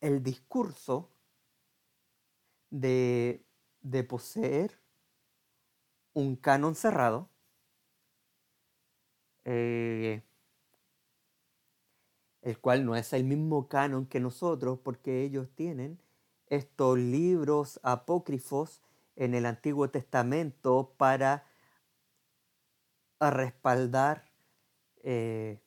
el 0.00 0.22
discurso 0.22 1.10
de, 2.70 3.44
poseer 4.08 4.78
un 6.12 6.36
canon 6.36 6.74
cerrado, 6.74 7.28
eh, 9.44 10.22
el 12.42 12.58
cual 12.58 12.84
no 12.84 12.96
es 12.96 13.12
el 13.12 13.24
mismo 13.24 13.68
canon 13.68 14.06
que 14.06 14.20
nosotros, 14.20 14.78
porque 14.82 15.22
ellos 15.22 15.48
tienen 15.54 16.00
estos 16.46 16.98
libros 16.98 17.80
apócrifos 17.82 18.80
en 19.20 19.34
el 19.34 19.44
Antiguo 19.44 19.90
Testamento 19.90 20.94
para 20.96 21.46
respaldar, 23.20 24.32
eh, 25.02 25.60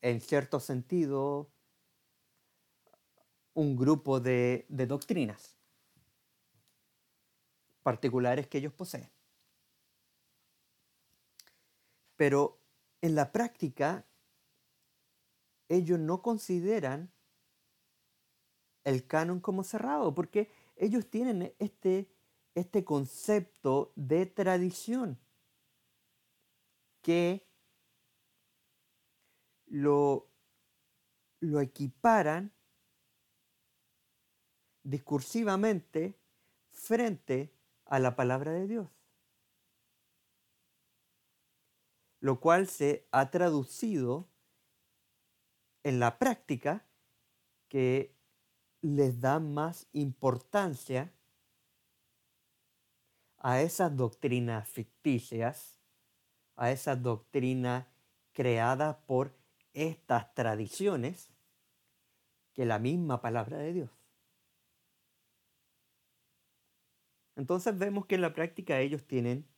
en 0.00 0.20
cierto 0.22 0.60
sentido, 0.60 1.50
un 3.52 3.76
grupo 3.76 4.18
de 4.18 4.64
doctrinas 4.70 5.58
particulares 7.82 8.48
que 8.48 8.58
ellos 8.58 8.72
poseen. 8.72 9.10
Pero 12.16 12.58
en 13.02 13.14
la 13.14 13.30
práctica, 13.30 14.06
ellos 15.68 15.98
no 15.98 16.22
consideran 16.22 17.12
el 18.84 19.06
canon 19.06 19.40
como 19.40 19.64
cerrado, 19.64 20.14
porque 20.14 20.63
ellos 20.84 21.08
tienen 21.08 21.54
este, 21.58 22.10
este 22.54 22.84
concepto 22.84 23.92
de 23.96 24.26
tradición 24.26 25.18
que 27.00 27.46
lo, 29.66 30.30
lo 31.40 31.60
equiparan 31.60 32.52
discursivamente 34.82 36.20
frente 36.70 37.54
a 37.86 37.98
la 37.98 38.14
palabra 38.14 38.52
de 38.52 38.66
Dios. 38.66 38.90
Lo 42.20 42.40
cual 42.40 42.68
se 42.68 43.08
ha 43.10 43.30
traducido 43.30 44.28
en 45.82 45.98
la 45.98 46.18
práctica 46.18 46.86
que 47.68 48.13
les 48.84 49.18
da 49.18 49.40
más 49.40 49.88
importancia 49.92 51.10
a 53.38 53.62
esas 53.62 53.96
doctrinas 53.96 54.68
ficticias, 54.68 55.80
a 56.56 56.70
esa 56.70 56.94
doctrina 56.94 57.88
creada 58.32 59.00
por 59.06 59.34
estas 59.72 60.34
tradiciones, 60.34 61.30
que 62.52 62.66
la 62.66 62.78
misma 62.78 63.22
palabra 63.22 63.56
de 63.56 63.72
Dios. 63.72 63.90
Entonces 67.36 67.78
vemos 67.78 68.04
que 68.04 68.16
en 68.16 68.20
la 68.20 68.34
práctica 68.34 68.80
ellos 68.80 69.06
tienen 69.06 69.48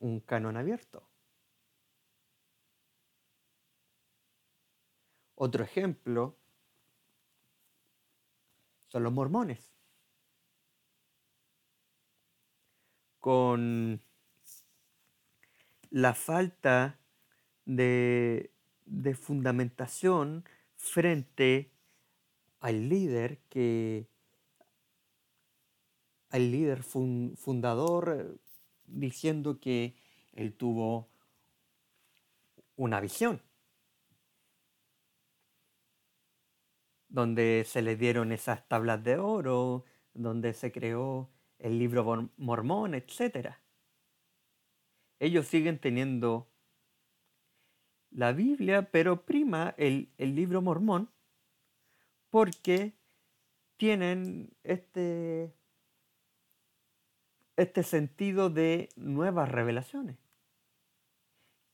un 0.00 0.18
canon 0.18 0.56
abierto. 0.56 1.08
Otro 5.36 5.62
ejemplo 5.62 6.36
son 8.88 9.02
los 9.02 9.12
mormones. 9.12 9.72
Con 13.20 14.00
la 15.90 16.14
falta 16.14 16.98
de, 17.64 18.50
fundamentación 19.20 20.44
frente 20.76 21.72
al 22.60 22.88
líder 22.88 23.38
que 23.48 24.08
al 26.30 26.50
líder 26.50 26.82
fundador 26.82 28.16
eh, 28.18 28.36
diciendo 28.86 29.58
que 29.58 29.96
él 30.32 30.52
tuvo 30.54 31.08
una 32.76 33.00
visión 33.00 33.40
donde 37.16 37.64
se 37.66 37.80
le 37.80 37.96
dieron 37.96 38.30
esas 38.30 38.68
tablas 38.68 39.02
de 39.02 39.16
oro, 39.16 39.86
donde 40.12 40.52
se 40.52 40.70
creó 40.70 41.30
el 41.58 41.78
libro 41.78 42.30
mormón, 42.36 42.94
etc. 42.94 43.54
Ellos 45.18 45.46
siguen 45.46 45.78
teniendo 45.78 46.46
la 48.10 48.32
Biblia, 48.32 48.90
pero 48.90 49.24
prima 49.24 49.74
el, 49.78 50.12
el 50.18 50.34
libro 50.34 50.60
mormón 50.60 51.10
porque 52.28 52.92
tienen 53.78 54.54
este, 54.62 55.54
este 57.56 57.82
sentido 57.82 58.50
de 58.50 58.90
nuevas 58.94 59.50
revelaciones 59.50 60.18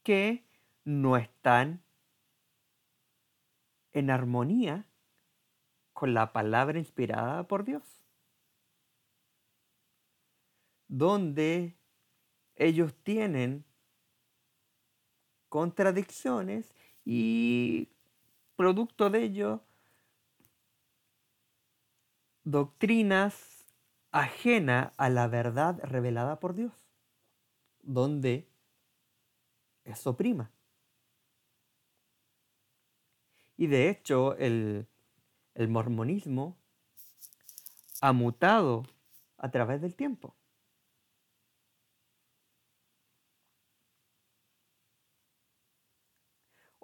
que 0.04 0.44
no 0.84 1.16
están 1.16 1.82
en 3.90 4.08
armonía 4.08 4.86
con 6.02 6.14
la 6.14 6.32
palabra 6.32 6.80
inspirada 6.80 7.46
por 7.46 7.62
Dios, 7.62 7.84
donde 10.88 11.76
ellos 12.56 12.92
tienen 13.04 13.64
contradicciones 15.48 16.74
y 17.04 17.88
producto 18.56 19.10
de 19.10 19.22
ello 19.22 19.62
doctrinas 22.42 23.68
ajenas 24.10 24.92
a 24.96 25.08
la 25.08 25.28
verdad 25.28 25.78
revelada 25.84 26.40
por 26.40 26.56
Dios, 26.56 26.72
donde 27.80 28.48
eso 29.84 30.16
prima. 30.16 30.50
Y 33.56 33.68
de 33.68 33.88
hecho 33.88 34.34
el, 34.34 34.88
el 35.54 35.68
mormonismo 35.68 36.56
ha 38.00 38.12
mutado 38.12 38.84
a 39.38 39.50
través 39.50 39.80
del 39.80 39.94
tiempo. 39.94 40.34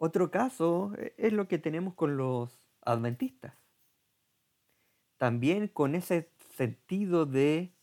Otro 0.00 0.30
caso 0.30 0.92
eh, 0.96 1.14
es 1.18 1.32
lo 1.32 1.48
que 1.48 1.58
tenemos 1.58 1.94
con 1.94 2.16
los 2.16 2.60
adventistas. 2.82 3.54
También 5.16 5.66
con 5.66 5.96
ese 5.96 6.30
sentido 6.54 7.26
de, 7.26 7.74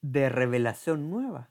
de 0.00 0.28
revelación 0.28 1.08
nueva, 1.08 1.50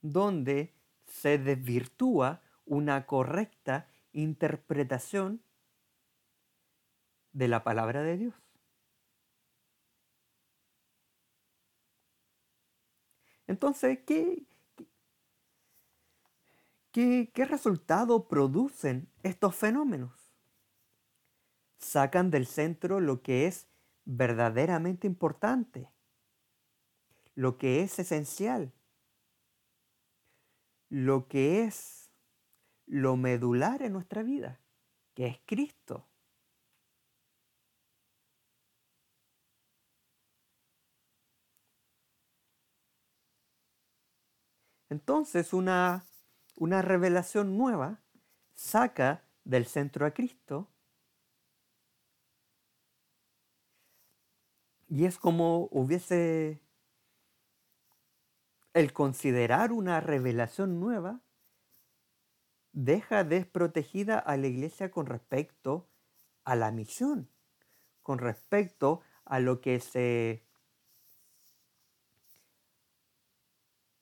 donde 0.00 0.74
se 1.06 1.36
desvirtúa 1.36 2.43
una 2.64 3.06
correcta 3.06 3.88
interpretación 4.12 5.42
de 7.32 7.48
la 7.48 7.64
palabra 7.64 8.02
de 8.02 8.16
Dios. 8.16 8.34
Entonces, 13.46 13.98
¿qué, 14.06 14.46
qué, 16.92 17.30
qué 17.34 17.44
resultado 17.44 18.26
producen 18.26 19.08
estos 19.22 19.54
fenómenos? 19.54 20.32
Sacan 21.78 22.30
del 22.30 22.46
centro 22.46 23.00
lo 23.00 23.22
que 23.22 23.46
es 23.46 23.66
verdaderamente 24.06 25.06
importante, 25.06 25.90
lo 27.34 27.58
que 27.58 27.82
es 27.82 27.98
esencial, 27.98 28.72
lo 30.88 31.28
que 31.28 31.64
es 31.64 32.03
lo 32.86 33.16
medular 33.16 33.82
en 33.82 33.92
nuestra 33.92 34.22
vida, 34.22 34.60
que 35.14 35.26
es 35.26 35.40
Cristo. 35.46 36.08
Entonces 44.94 45.52
una, 45.52 46.06
una 46.56 46.80
revelación 46.80 47.58
nueva 47.58 48.00
saca 48.54 49.24
del 49.42 49.66
centro 49.66 50.06
a 50.06 50.12
Cristo 50.12 50.70
y 54.88 55.04
es 55.04 55.18
como 55.18 55.68
hubiese 55.72 56.62
el 58.72 58.92
considerar 58.92 59.72
una 59.72 60.00
revelación 60.00 60.78
nueva 60.78 61.23
deja 62.74 63.22
desprotegida 63.24 64.18
a 64.18 64.36
la 64.36 64.48
iglesia 64.48 64.90
con 64.90 65.06
respecto 65.06 65.88
a 66.44 66.56
la 66.56 66.72
misión, 66.72 67.30
con 68.02 68.18
respecto 68.18 69.00
a 69.24 69.40
lo 69.40 69.60
que 69.60 69.80
se... 69.80 70.44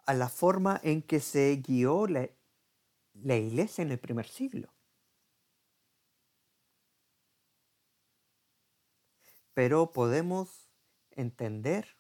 a 0.05 0.15
la 0.15 0.29
forma 0.29 0.81
en 0.83 1.01
que 1.01 1.21
se 1.21 1.55
guió 1.65 2.09
la, 2.09 2.29
la 3.15 3.37
iglesia 3.37 3.83
en 3.83 3.93
el 3.93 4.01
primer 4.01 4.27
siglo. 4.27 4.73
Pero 9.55 9.93
podemos 9.93 10.69
entender 11.11 11.97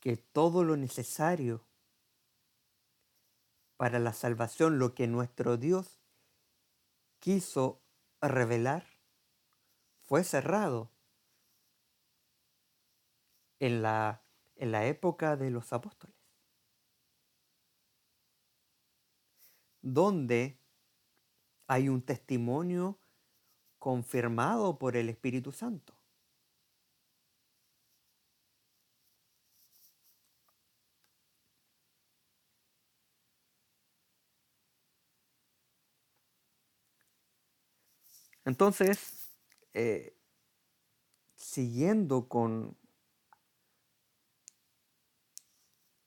que 0.00 0.16
todo 0.16 0.64
lo 0.64 0.76
necesario 0.76 1.67
para 3.78 4.00
la 4.00 4.12
salvación 4.12 4.80
lo 4.80 4.92
que 4.92 5.06
nuestro 5.06 5.56
Dios 5.56 6.00
quiso 7.20 7.80
revelar 8.20 8.84
fue 10.02 10.24
cerrado 10.24 10.90
en 13.60 13.82
la, 13.82 14.24
en 14.56 14.72
la 14.72 14.86
época 14.86 15.36
de 15.36 15.50
los 15.50 15.72
apóstoles, 15.72 16.16
donde 19.80 20.58
hay 21.68 21.88
un 21.88 22.02
testimonio 22.02 22.98
confirmado 23.78 24.76
por 24.76 24.96
el 24.96 25.08
Espíritu 25.08 25.52
Santo. 25.52 25.97
Entonces, 38.48 39.28
eh, 39.74 40.16
siguiendo 41.34 42.30
con, 42.30 42.78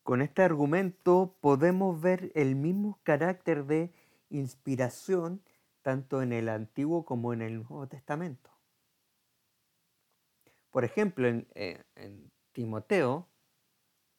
con 0.02 0.24
este 0.24 0.42
argumento, 0.42 1.38
podemos 1.40 2.02
ver 2.02 2.32
el 2.34 2.56
mismo 2.56 3.00
carácter 3.04 3.66
de 3.66 3.94
inspiración 4.32 5.44
tanto 5.84 6.24
en 6.24 6.34
el 6.34 6.50
Antiguo 6.50 7.06
como 7.06 7.32
en 7.32 7.44
el 7.44 7.58
Nuevo 7.58 7.88
Testamento. 7.88 8.50
Por 10.72 10.84
ejemplo, 10.84 11.28
en, 11.28 11.48
eh, 11.54 11.84
en 11.94 12.32
Timoteo, 12.54 13.28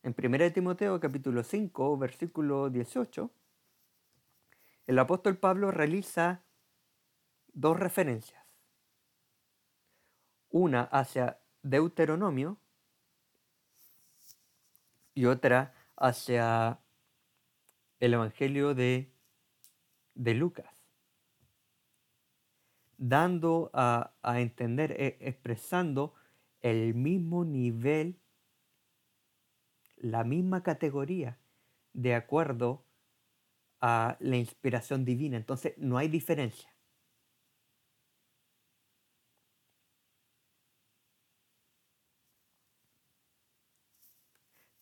en 0.04 0.14
1 0.16 0.52
Timoteo 0.52 1.00
capítulo 1.00 1.42
5, 1.42 1.98
versículo 1.98 2.70
18, 2.70 3.32
el 4.86 4.98
apóstol 5.00 5.38
Pablo 5.38 5.72
realiza 5.72 6.44
dos 7.52 7.78
referencias. 7.78 8.42
Una 10.50 10.82
hacia 10.82 11.38
Deuteronomio 11.62 12.58
y 15.14 15.26
otra 15.26 15.74
hacia 15.96 16.80
el 18.00 18.14
Evangelio 18.14 18.74
de, 18.74 19.12
de 20.14 20.34
Lucas, 20.34 20.66
dando 22.96 23.70
a, 23.72 24.12
entender, 24.40 24.92
e, 24.92 25.18
expresando 25.20 26.14
el 26.60 26.94
mismo 26.94 27.44
nivel, 27.44 28.18
la 29.96 30.24
misma 30.24 30.62
categoría, 30.62 31.38
de 31.92 32.14
acuerdo 32.14 32.84
a 33.80 34.16
la 34.20 34.36
inspiración 34.36 35.04
divina. 35.04 35.36
Entonces 35.36 35.74
no 35.76 35.98
hay 35.98 36.08
diferencia. 36.08 36.71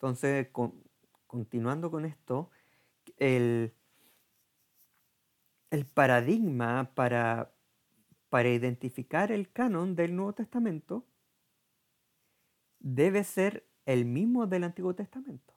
Entonces, 0.01 0.49
continuando 1.27 1.91
con 1.91 2.07
esto, 2.07 2.51
el, 3.19 3.75
el 5.69 5.85
paradigma 5.85 6.91
para, 6.95 7.53
para 8.31 8.49
identificar 8.49 9.31
el 9.31 9.53
canon 9.53 9.95
del 9.95 10.17
Nuevo 10.17 10.33
Testamento 10.33 11.05
debe 12.79 13.25
ser 13.25 13.69
el 13.85 14.07
mismo 14.07 14.47
del 14.47 14.65
Antiguo 14.65 14.95
Testamento. 14.95 15.53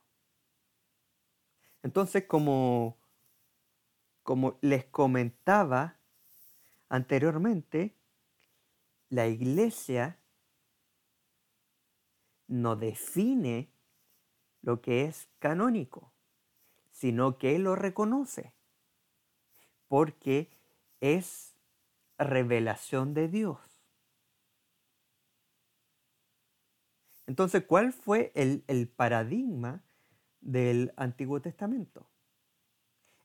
Entonces, 1.81 2.25
como, 2.25 2.97
como 4.23 4.57
les 4.59 4.83
comentaba 4.83 5.99
anteriormente, 6.89 7.95
la 9.07 9.25
iglesia 9.27 10.19
no 12.49 12.75
define 12.75 13.72
lo 14.63 14.81
que 14.81 15.03
es 15.03 15.27
canónico, 15.39 16.11
sino 16.91 17.37
que 17.37 17.59
lo 17.59 17.75
reconoce, 17.75 18.53
porque 19.87 20.49
es 21.01 21.53
revelación 22.17 23.13
de 23.13 23.27
Dios. 23.27 23.59
Entonces, 27.27 27.65
¿cuál 27.65 27.91
fue 27.93 28.31
el, 28.35 28.63
el 28.67 28.87
paradigma 28.87 29.83
del 30.39 30.93
Antiguo 30.95 31.41
Testamento? 31.41 32.09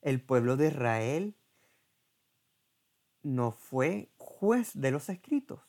El 0.01 0.20
pueblo 0.20 0.57
de 0.57 0.68
Israel 0.68 1.37
no 3.22 3.53
fue 3.53 4.11
juez 4.16 4.72
de 4.74 4.90
los 4.90 5.09
escritos, 5.09 5.61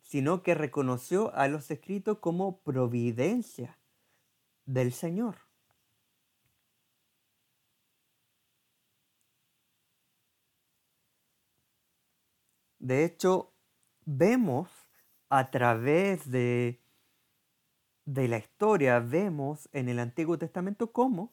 sino 0.00 0.42
que 0.42 0.54
reconoció 0.54 1.32
a 1.34 1.46
los 1.46 1.70
escritos 1.70 2.18
como 2.18 2.60
providencia 2.60 3.78
del 4.66 4.92
Señor. 4.92 5.36
De 12.78 13.04
hecho, 13.04 13.52
vemos 14.04 14.70
a 15.28 15.50
través 15.50 16.30
de, 16.30 16.80
de 18.04 18.28
la 18.28 18.38
historia, 18.38 19.00
vemos 19.00 19.68
en 19.72 19.88
el 19.88 19.98
Antiguo 19.98 20.38
Testamento 20.38 20.92
cómo, 20.92 21.32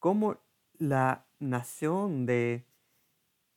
cómo 0.00 0.40
la 0.78 1.26
nación 1.38 2.26
de, 2.26 2.66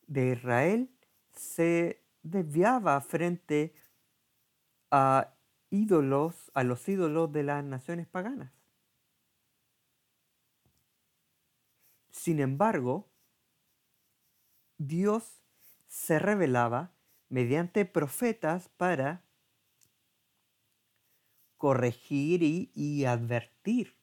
de 0.05 0.33
Israel 0.33 0.89
se 1.31 2.03
desviaba 2.21 3.01
frente 3.01 3.73
a 4.91 5.33
ídolos, 5.71 6.51
a 6.53 6.63
los 6.63 6.87
ídolos 6.87 7.31
de 7.31 7.43
las 7.43 7.63
naciones 7.63 8.07
paganas. 8.07 8.60
Sin 12.11 12.39
embargo, 12.39 13.09
Dios 14.77 15.41
se 15.87 16.19
revelaba 16.19 16.93
mediante 17.29 17.85
profetas 17.85 18.69
para 18.69 19.23
corregir 21.57 22.41
y, 22.41 23.05
advertir 23.05 23.95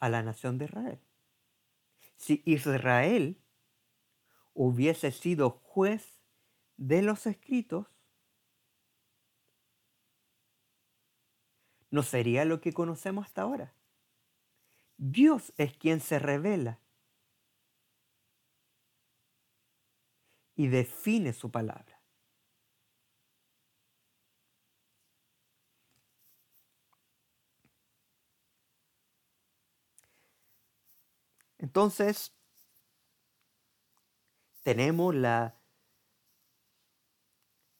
a 0.00 0.08
la 0.08 0.22
nación 0.22 0.56
de 0.58 0.64
Israel. 0.64 1.00
Si 2.16 2.42
Israel 2.46 3.38
hubiese 4.54 5.12
sido 5.12 5.50
juez 5.50 6.18
de 6.76 7.02
los 7.02 7.26
escritos, 7.26 7.86
no 11.90 12.02
sería 12.02 12.44
lo 12.44 12.60
que 12.60 12.72
conocemos 12.72 13.26
hasta 13.26 13.42
ahora. 13.42 13.77
Dios 14.98 15.52
es 15.56 15.76
quien 15.76 16.00
se 16.00 16.18
revela 16.18 16.80
y 20.56 20.66
define 20.66 21.32
su 21.32 21.50
palabra. 21.50 22.02
Entonces, 31.58 32.36
tenemos 34.62 35.14
la, 35.14 35.60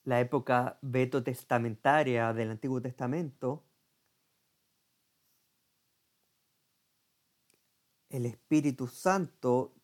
la 0.04 0.20
época 0.20 0.78
veto-testamentaria 0.82 2.32
del 2.32 2.50
Antiguo 2.52 2.80
Testamento, 2.80 3.67
el 8.08 8.26
Espíritu 8.26 8.86
Santo 8.86 9.74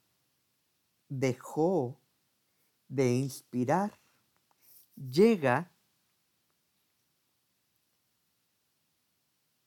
dejó 1.09 2.01
de 2.89 3.13
inspirar, 3.15 3.99
llega 4.97 5.71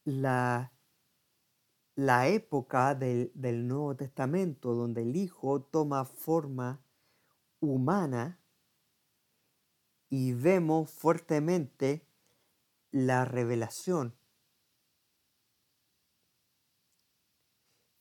la, 0.05 0.71
la 1.95 2.27
época 2.27 2.95
del, 2.95 3.31
del 3.33 3.67
Nuevo 3.67 3.95
Testamento, 3.95 4.73
donde 4.73 5.01
el 5.03 5.15
Hijo 5.15 5.61
toma 5.61 6.05
forma 6.05 6.81
humana 7.59 8.39
y 10.09 10.33
vemos 10.33 10.89
fuertemente 10.89 12.07
la 12.91 13.25
revelación 13.25 14.15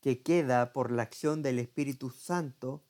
que 0.07 0.23
queda 0.23 0.73
por 0.73 0.93
la 0.93 1.03
acción 1.03 1.43
del 1.43 1.59
Espíritu 1.59 2.11
Santo 2.11 2.85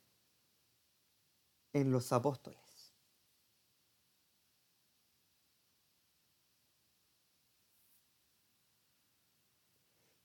en 1.72 1.90
los 1.90 2.12
apóstoles. 2.12 2.94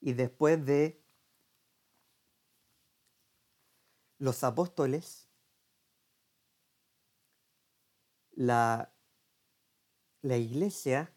Y 0.01 0.11
después 0.11 0.65
de 0.65 1.01
los 4.17 4.43
apóstoles, 4.43 5.29
la, 8.33 8.93
la 10.23 10.35
iglesia 10.35 11.15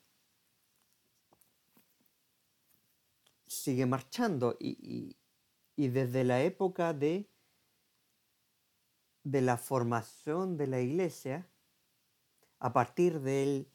sigue 3.49 3.87
marchando 3.87 4.57
y, 4.61 4.79
y 4.81 5.24
desde 5.77 6.25
la 6.25 6.43
época 6.43 6.93
de 6.93 7.29
de 9.25 9.41
la 9.41 9.57
formación 9.57 10.57
de 10.57 10.67
la 10.67 10.81
iglesia 10.81 11.49
a 12.61 12.73
partir 12.73 13.21
del, 13.21 13.67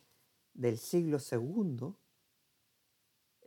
siglo 0.78 1.18
II, 1.20 1.96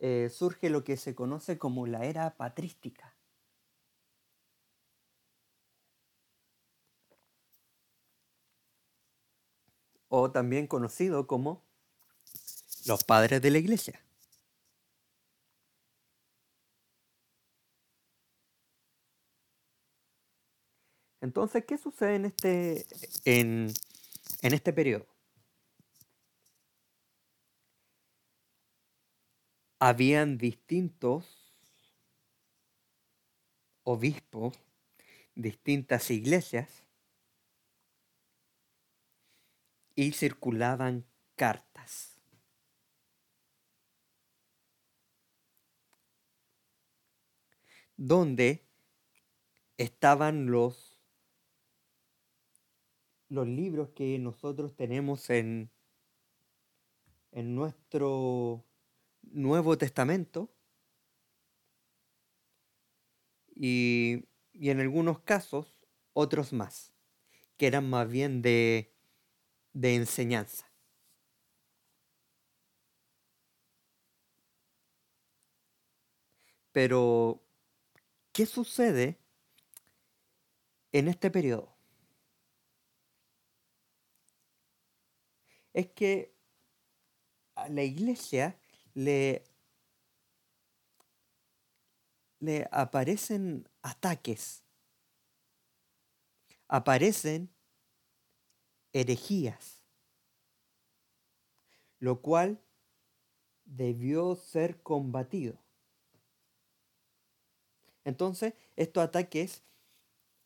eh, 0.00 0.28
surge 0.30 0.68
lo 0.68 0.84
que 0.84 0.96
se 0.96 1.14
conoce 1.14 1.58
como 1.58 1.86
la 1.86 2.04
era 2.04 2.36
patrística. 2.36 3.16
O 10.08 10.30
también 10.30 10.66
conocido 10.66 11.26
como 11.26 11.62
los 12.86 13.04
padres 13.04 13.40
de 13.40 13.50
la 13.50 13.58
iglesia. 13.58 14.00
Entonces, 21.22 21.64
¿qué 21.64 21.78
sucede 21.78 22.16
en 22.16 22.24
este, 22.26 22.86
en, 23.24 23.72
en 24.42 24.54
este 24.54 24.72
periodo? 24.72 25.06
Habían 29.78 30.36
distintos 30.36 31.54
obispos, 33.84 34.58
distintas 35.34 36.10
iglesias, 36.10 36.68
y 39.94 40.12
circulaban 40.12 41.06
cartas. 41.36 42.12
donde 47.96 48.66
estaban 49.78 50.50
los, 50.50 50.91
los 53.32 53.48
libros 53.48 53.88
que 53.94 54.18
nosotros 54.18 54.76
tenemos 54.76 55.30
en, 55.30 55.70
en 57.30 57.54
nuestro 57.54 58.62
Nuevo 59.22 59.78
Testamento 59.78 60.50
y, 63.56 64.26
y 64.52 64.68
en 64.68 64.80
algunos 64.80 65.20
casos 65.20 65.74
otros 66.12 66.52
más, 66.52 66.92
que 67.56 67.68
eran 67.68 67.88
más 67.88 68.06
bien 68.10 68.42
de, 68.42 68.92
de 69.72 69.94
enseñanza. 69.94 70.70
Pero, 76.72 77.42
¿qué 78.32 78.44
sucede 78.44 79.18
en 80.92 81.08
este 81.08 81.30
periodo? 81.30 81.71
Es 85.72 85.88
que 85.88 86.34
a 87.54 87.68
la 87.68 87.82
iglesia 87.82 88.58
le, 88.94 89.44
le 92.40 92.68
aparecen 92.70 93.68
ataques, 93.82 94.64
aparecen 96.68 97.50
herejías, 98.92 99.82
lo 101.98 102.20
cual 102.20 102.60
debió 103.64 104.36
ser 104.36 104.82
combatido. 104.82 105.56
Entonces, 108.04 108.54
estos 108.76 109.04
ataques 109.04 109.62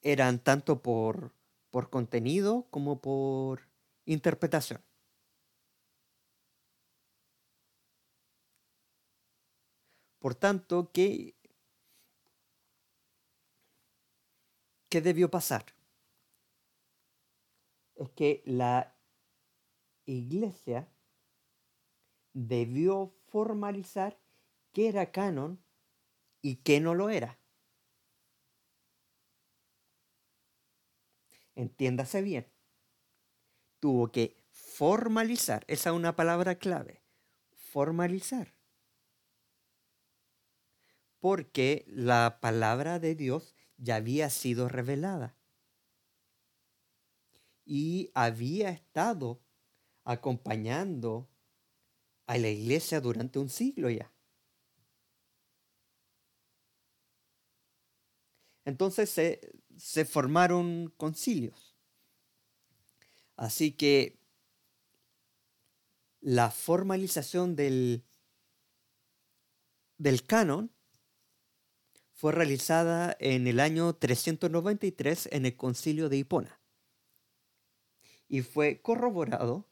eran 0.03 0.39
tanto 0.39 0.83
por, 0.83 1.33
por 1.70 1.91
contenido 1.91 2.66
como 2.70 3.01
por 3.01 3.62
interpretación. 4.05 4.86
Por 10.27 10.35
tanto, 10.35 10.91
¿qué, 10.93 11.37
qué 14.89 15.01
debió 15.01 15.31
pasar? 15.31 15.66
Es 17.95 18.11
que 18.11 18.43
la 18.45 18.93
iglesia 20.05 20.89
debió 22.33 23.14
formalizar 23.29 24.18
qué 24.72 24.89
era 24.89 25.12
canon 25.12 25.64
y 26.43 26.57
qué 26.57 26.81
no 26.81 26.97
lo 26.97 27.09
era. 27.09 27.39
Entiéndase 31.55 32.22
bien. 32.22 32.53
Tuvo 33.79 34.11
que 34.11 34.43
formalizar, 34.51 35.64
esa 35.68 35.91
es 35.91 35.95
una 35.95 36.16
palabra 36.16 36.57
clave, 36.57 37.01
formalizar. 37.55 38.56
Porque 41.27 41.85
la 41.89 42.39
palabra 42.41 43.01
de 43.01 43.16
Dios 43.16 43.57
ya 43.79 43.97
había 43.97 44.31
sido 44.31 44.68
revelada 44.68 45.37
y 47.64 48.12
había 48.14 48.70
estado 48.70 49.43
acompañando 50.05 51.29
a 52.29 52.39
la 52.39 52.49
iglesia 52.49 53.01
durante 53.01 53.41
un 53.41 53.49
siglo 53.49 53.91
ya. 53.91 54.14
Entonces 58.64 59.11
se, 59.11 60.05
formaron 60.05 60.95
concilios. 60.97 61.77
Así 63.35 63.72
que 63.72 64.20
la 66.20 66.53
formalización 66.53 67.57
del, 67.57 68.05
del 69.99 70.24
canon 70.24 70.76
fue 72.17 72.33
realizada 72.33 73.14
en 73.21 73.47
el 73.47 73.61
año 73.61 73.95
393 73.95 75.29
en 75.33 75.47
el 75.47 75.55
concilio 75.55 76.09
de 76.09 76.17
Hipona 76.17 76.59
y 78.27 78.41
fue 78.41 78.81
corroborado 78.81 79.69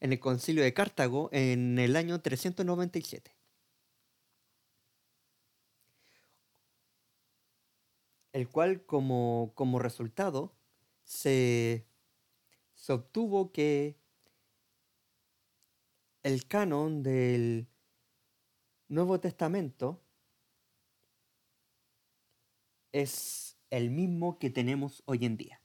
en 0.00 0.12
el 0.12 0.18
concilio 0.18 0.64
de 0.64 0.72
Cartago 0.72 1.28
en 1.30 1.78
el 1.78 1.94
año 1.94 2.20
397. 2.20 3.36
el 8.32 8.48
cual 8.48 8.86
como, 8.86 9.52
como 9.54 9.78
resultado 9.78 10.56
se, 11.04 11.86
se 12.74 12.94
obtuvo 12.94 13.52
que 13.52 13.98
el 16.22 16.46
canon 16.48 17.02
del 17.02 17.68
Nuevo 18.92 19.18
Testamento 19.18 20.02
es 22.92 23.56
el 23.70 23.88
mismo 23.88 24.38
que 24.38 24.50
tenemos 24.50 25.02
hoy 25.06 25.24
en 25.24 25.38
día. 25.38 25.62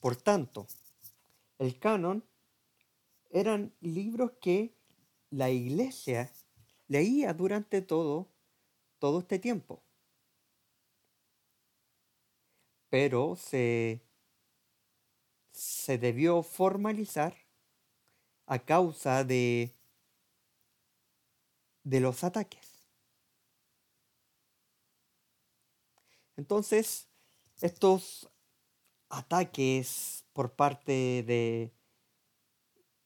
Por 0.00 0.16
tanto, 0.16 0.66
el 1.58 1.78
canon 1.78 2.24
eran 3.30 3.72
libros 3.80 4.32
que 4.40 4.74
la 5.30 5.48
iglesia 5.48 6.32
leía 6.88 7.32
durante 7.34 7.82
todo, 7.82 8.32
todo 8.98 9.20
este 9.20 9.38
tiempo. 9.38 9.84
Pero 12.90 13.36
se, 13.36 14.05
se 15.56 15.96
debió 15.96 16.42
formalizar 16.42 17.34
a 18.44 18.58
causa 18.58 19.24
de, 19.24 19.74
de 21.82 22.00
los 22.00 22.22
ataques. 22.24 22.86
Entonces, 26.36 27.08
estos 27.62 28.28
ataques 29.08 30.26
por 30.34 30.54
parte 30.54 31.22
de, 31.22 31.72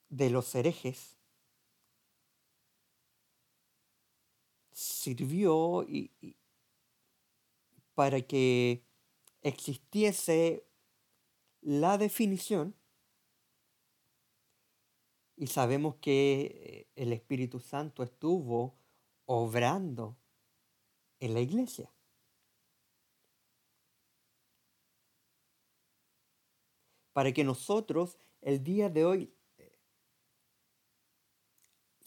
de 0.09 0.31
los 0.31 0.53
herejes 0.57 1.17
sirvió 4.73 5.87
para 7.95 8.21
que 8.23 8.85
existiese 9.43 10.67
la 11.63 11.99
definición 11.99 12.75
y 15.37 15.47
sabemos 15.47 15.97
que 15.97 16.89
el 16.97 17.13
Espíritu 17.13 17.61
Santo 17.61 18.03
estuvo 18.03 18.77
obrando 19.25 20.19
en 21.19 21.35
la 21.35 21.41
iglesia. 21.41 21.91
Para 27.13 27.33
que 27.33 27.45
nosotros 27.45 28.19
el 28.41 28.63
día 28.63 28.89
de 28.89 29.05
hoy 29.05 29.35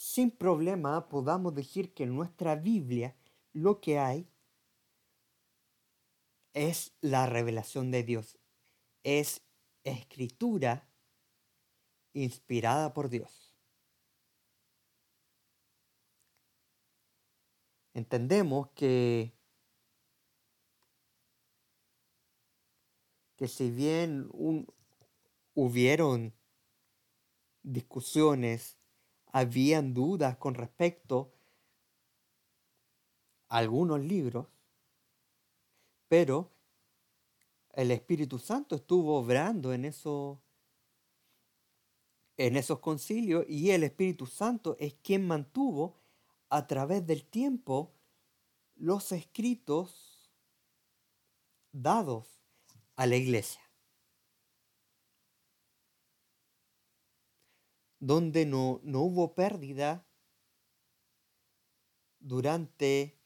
sin 0.04 0.32
problema 0.32 1.08
podamos 1.08 1.56
decir 1.56 1.94
que 1.94 2.04
en 2.04 2.14
nuestra 2.14 2.56
Biblia 2.56 3.16
lo 3.54 3.80
que 3.80 4.00
hay 4.00 4.28
es 6.54 6.94
la 7.02 7.26
revelación 7.26 7.90
de 7.90 8.04
Dios, 8.04 8.38
es 9.04 9.43
escritura 9.84 10.88
inspirada 12.14 12.94
por 12.94 13.10
Dios. 13.10 13.56
Entendemos 17.94 18.70
que, 18.72 19.34
que 23.36 23.48
si 23.48 23.70
bien 23.70 24.30
hubieron 25.54 26.34
discusiones 27.62 28.78
habían 29.28 29.94
dudas 29.94 30.38
con 30.38 30.54
respecto 30.54 31.34
a 33.50 33.58
algunos 33.58 34.00
libros, 34.00 34.48
pero 36.08 36.52
el 37.74 37.92
Espíritu 37.92 38.40
Santo 38.40 38.76
estuvo 38.76 39.18
obrando 39.18 39.74
en, 39.74 39.86
eso, 39.86 40.42
en 42.38 42.56
esos 42.56 42.80
concilios 42.80 43.46
y 43.48 43.72
el 43.72 43.84
Espíritu 43.84 44.26
Santo 44.26 44.78
es 44.80 44.96
quien 44.96 45.28
mantuvo 45.28 46.00
a 46.50 46.68
través 46.68 47.06
del 47.06 47.26
tiempo 47.26 47.94
los 48.76 49.12
escritos 49.12 50.32
dados 51.72 52.44
a 52.96 53.06
la 53.08 53.16
iglesia. 53.16 53.64
donde 58.06 58.46
no, 58.46 58.82
no 58.84 59.00
hubo 59.00 59.34
pérdida 59.34 60.06
durante 62.20 63.18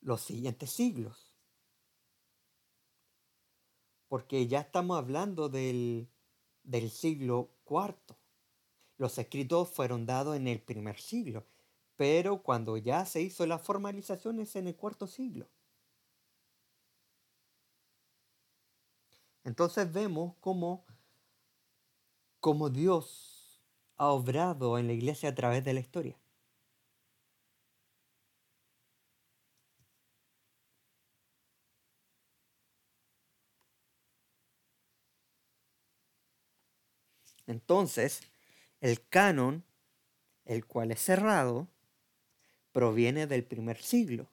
los 0.00 0.22
siguientes 0.22 0.70
siglos. 0.70 1.21
Porque 4.12 4.46
ya 4.46 4.60
estamos 4.60 4.98
hablando 4.98 5.48
del, 5.48 6.06
del 6.64 6.90
siglo 6.90 7.48
IV. 7.66 7.96
Los 8.98 9.16
escritos 9.16 9.70
fueron 9.70 10.04
dados 10.04 10.36
en 10.36 10.48
el 10.48 10.60
primer 10.60 11.00
siglo, 11.00 11.46
pero 11.96 12.42
cuando 12.42 12.76
ya 12.76 13.06
se 13.06 13.22
hizo 13.22 13.46
la 13.46 13.58
formalización 13.58 14.38
es 14.40 14.54
en 14.54 14.66
el 14.66 14.76
cuarto 14.76 15.06
siglo. 15.06 15.48
Entonces 19.44 19.90
vemos 19.90 20.34
cómo 20.40 20.84
cómo 22.38 22.68
Dios 22.68 23.62
ha 23.96 24.08
obrado 24.08 24.76
en 24.76 24.88
la 24.88 24.92
iglesia 24.92 25.30
a 25.30 25.34
través 25.34 25.64
de 25.64 25.72
la 25.72 25.80
historia. 25.80 26.21
Entonces, 37.46 38.20
el 38.80 39.06
canon, 39.08 39.64
el 40.44 40.66
cual 40.66 40.90
es 40.90 41.00
cerrado, 41.00 41.68
proviene 42.72 43.26
del 43.26 43.44
primer 43.44 43.76
siglo. 43.78 44.28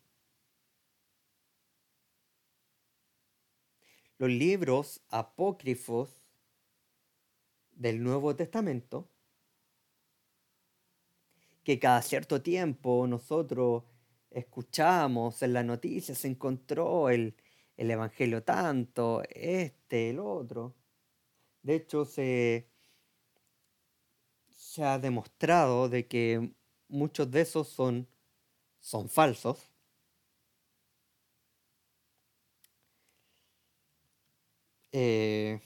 Los 4.18 4.30
libros 4.30 5.02
apócrifos 5.10 6.22
del 7.72 8.04
Nuevo 8.04 8.36
Testamento, 8.36 9.08
que 11.64 11.80
cada 11.80 12.02
cierto 12.02 12.42
tiempo 12.42 13.08
nosotros 13.08 13.84
escuchamos 14.32 15.42
en 15.42 15.54
las 15.54 15.66
noticias, 15.66 16.18
se 16.18 16.28
encontró 16.28 17.10
el, 17.10 17.36
el 17.78 17.92
Evangelio 17.92 18.44
tanto, 18.44 19.24
este, 19.30 20.10
el 20.10 20.20
otro. 20.20 20.76
De 21.62 21.76
hecho, 21.76 22.06
se, 22.06 22.69
se 24.70 24.84
ha 24.84 25.00
demostrado 25.00 25.90
de 25.90 26.08
que 26.08 26.54
muchos 26.90 27.32
de 27.32 27.42
esos 27.42 27.68
son, 27.70 28.08
son 28.80 29.10
falsos. 29.10 29.72
Eh, 34.92 35.60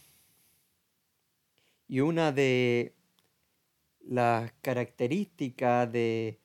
y 1.88 2.00
una 2.00 2.32
de 2.32 2.96
las 4.00 4.54
características 4.62 5.92
de, 5.92 6.40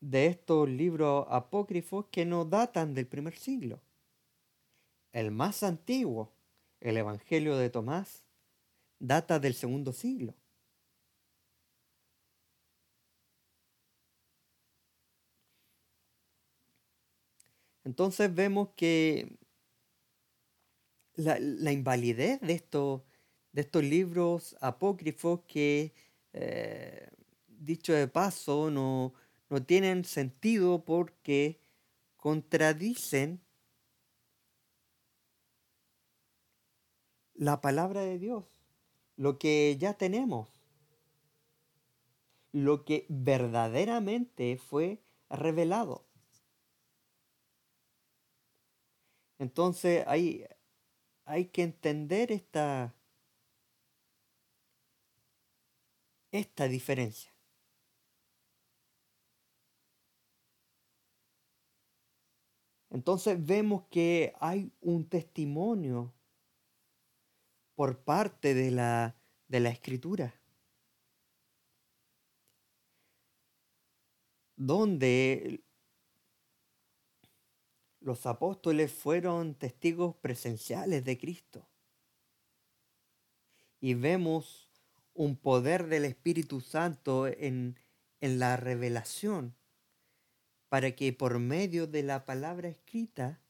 de 0.00 0.26
estos 0.26 0.68
libros 0.68 1.26
apócrifos 1.30 2.06
que 2.10 2.26
no 2.26 2.44
datan 2.44 2.92
del 2.92 3.06
primer 3.06 3.34
siglo. 3.38 3.80
El 5.12 5.30
más 5.30 5.62
antiguo, 5.62 6.30
el 6.80 6.98
Evangelio 6.98 7.56
de 7.56 7.70
Tomás, 7.70 8.22
data 8.98 9.38
del 9.38 9.54
segundo 9.54 9.94
siglo. 9.94 10.34
Entonces 17.88 18.34
vemos 18.34 18.68
que 18.76 19.38
la, 21.14 21.72
invalidez 21.72 22.38
de 22.42 22.52
estos 22.52 23.00
de 23.52 23.62
estos 23.62 23.82
libros 23.82 24.56
apócrifos 24.60 25.40
que, 25.48 25.94
eh, 26.34 27.08
dicho 27.46 27.94
de 27.94 28.06
paso, 28.06 28.70
no, 28.70 29.14
no 29.48 29.64
tienen 29.64 30.04
sentido 30.04 30.84
porque 30.84 31.58
contradicen 32.18 33.40
la 37.32 37.62
palabra 37.62 38.02
de 38.02 38.18
Dios, 38.18 38.44
lo 39.16 39.38
que 39.38 39.78
ya 39.80 39.94
tenemos, 39.94 40.46
lo 42.52 42.84
que 42.84 43.06
verdaderamente 43.08 44.58
fue 44.58 45.00
revelado. 45.30 46.07
Entonces 49.38 50.04
hay, 50.06 50.44
hay 51.24 51.46
que 51.46 51.62
entender 51.62 52.32
esta, 52.32 52.94
esta 56.32 56.68
diferencia. 56.68 57.32
Entonces 62.90 63.44
vemos 63.44 63.84
que 63.90 64.32
hay 64.40 64.72
un 64.80 65.08
testimonio 65.08 66.12
por 67.74 68.02
parte 68.02 68.54
de 68.54 68.70
la, 68.72 69.16
de 69.46 69.60
la 69.60 69.68
escritura, 69.70 70.34
donde 74.56 75.62
los 78.08 78.24
apóstoles 78.24 78.90
fueron 78.90 79.54
testigos 79.54 80.16
presenciales 80.16 81.04
de 81.04 81.18
Cristo. 81.18 81.68
Y 83.80 83.92
vemos 83.92 84.70
un 85.12 85.36
poder 85.36 85.88
del 85.88 86.06
Espíritu 86.06 86.62
Santo 86.62 87.26
en, 87.26 87.78
en 88.22 88.38
la 88.38 88.56
revelación 88.56 89.54
para 90.70 90.96
que 90.96 91.12
por 91.12 91.38
medio 91.38 91.86
de 91.86 92.02
la 92.02 92.24
palabra 92.24 92.68
escrita 92.68 93.42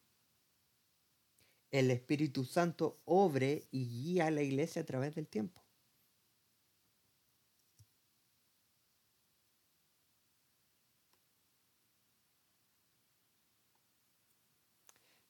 el 1.70 1.92
Espíritu 1.92 2.44
Santo 2.44 3.00
obre 3.04 3.68
y 3.70 3.88
guía 3.88 4.26
a 4.26 4.32
la 4.32 4.42
iglesia 4.42 4.82
a 4.82 4.86
través 4.86 5.14
del 5.14 5.28
tiempo. 5.28 5.62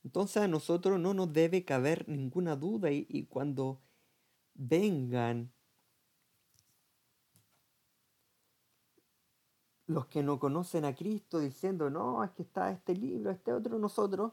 Entonces 0.09 0.39
a 0.43 0.49
nosotros 0.49 0.99
no 0.99 1.13
nos 1.13 1.35
debe 1.35 1.67
caber 1.67 2.09
ninguna 2.09 2.57
duda 2.57 2.91
y, 2.91 3.27
cuando 3.29 3.79
vengan 4.55 5.53
los 9.87 10.07
que 10.07 10.23
no 10.23 10.41
conocen 10.41 10.87
a 10.87 10.95
Cristo 10.95 11.41
diciendo, 11.41 11.91
no, 11.91 12.25
es 12.25 12.31
que 12.31 12.41
está 12.41 12.71
este 12.71 12.95
libro, 12.95 13.31
este 13.31 13.53
otro, 13.53 13.79
nosotros 13.79 14.33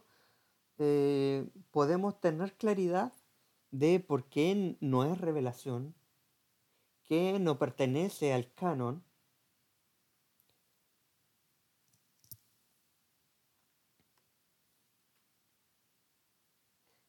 eh, 0.78 1.46
podemos 1.72 2.22
tener 2.22 2.54
claridad 2.54 3.12
de 3.72 4.00
por 4.00 4.30
qué 4.30 4.78
no 4.80 5.04
es 5.04 5.20
revelación, 5.20 5.94
que 7.04 7.38
no 7.38 7.60
pertenece 7.60 8.34
al 8.34 8.50
canon. 8.54 9.04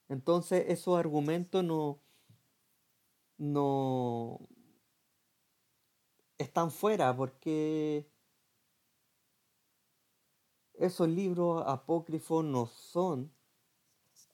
Entonces 0.09 0.65
esos 0.69 0.99
argumentos 0.99 1.65
no, 1.65 2.01
no 3.39 4.49
están 6.39 6.71
fuera 6.71 7.17
porque 7.17 8.09
esos 10.75 11.09
libros 11.09 11.65
apócrifos 11.67 12.45
no 12.45 12.67
son 12.67 13.33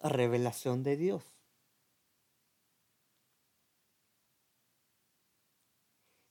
revelación 0.01 0.83
de 0.83 0.97
Dios. 0.97 1.23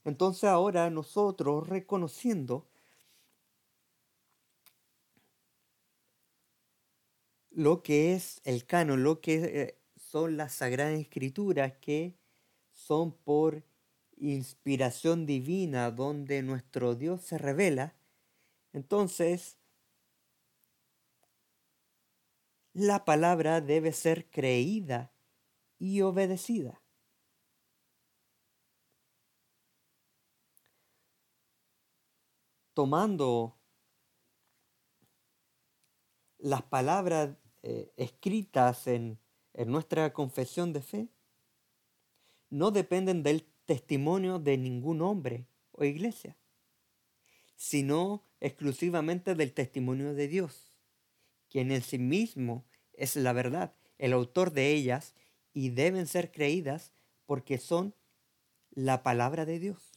Entonces 0.04 0.46
ahora 0.46 0.90
nosotros 0.90 1.68
reconociendo 1.68 2.71
lo 7.52 7.84
que 7.84 8.14
es 8.14 8.42
el 8.46 8.66
canon, 8.66 9.04
lo 9.04 9.22
que 9.22 9.36
eh, 9.36 9.78
son 9.98 10.38
las 10.38 10.54
sagradas 10.54 11.00
escrituras 11.00 11.74
que 11.82 12.18
son 12.72 13.14
por 13.14 13.64
inspiración 14.18 15.26
divina 15.26 15.92
donde 15.92 16.44
nuestro 16.44 16.96
Dios 16.96 17.22
se 17.24 17.38
revela, 17.38 17.96
entonces 18.74 19.58
la 22.74 23.04
palabra 23.06 23.62
debe 23.62 23.92
ser 23.92 24.30
creída 24.30 25.12
y 25.80 26.02
obedecida. 26.02 26.82
Tomando 32.74 33.58
las 36.40 36.64
palabras 36.64 37.30
eh, 37.64 37.92
escritas 37.98 38.88
en, 38.88 39.20
en 39.54 39.72
nuestra 39.72 40.14
confesión 40.14 40.74
de 40.74 40.82
fe, 40.82 41.08
no 42.50 42.72
dependen 42.72 43.24
del 43.24 43.46
testimonio 43.66 44.40
de 44.40 44.58
ningún 44.58 45.02
hombre 45.02 45.48
o 45.72 45.84
iglesia, 45.84 46.38
sino 47.56 48.26
exclusivamente 48.40 49.36
del 49.36 49.54
testimonio 49.54 50.14
de 50.14 50.28
Dios, 50.28 50.74
quien 51.50 51.72
en 51.72 51.82
sí 51.82 51.98
mismo 52.00 52.66
es 52.94 53.16
la 53.16 53.34
verdad, 53.34 53.76
el 53.98 54.14
autor 54.14 54.52
de 54.52 54.72
ellas, 54.72 55.16
y 55.54 55.70
deben 55.70 56.08
ser 56.08 56.32
creídas 56.32 56.92
porque 57.26 57.58
son 57.58 57.94
la 58.72 59.04
palabra 59.04 59.46
de 59.46 59.60
Dios. 59.60 59.91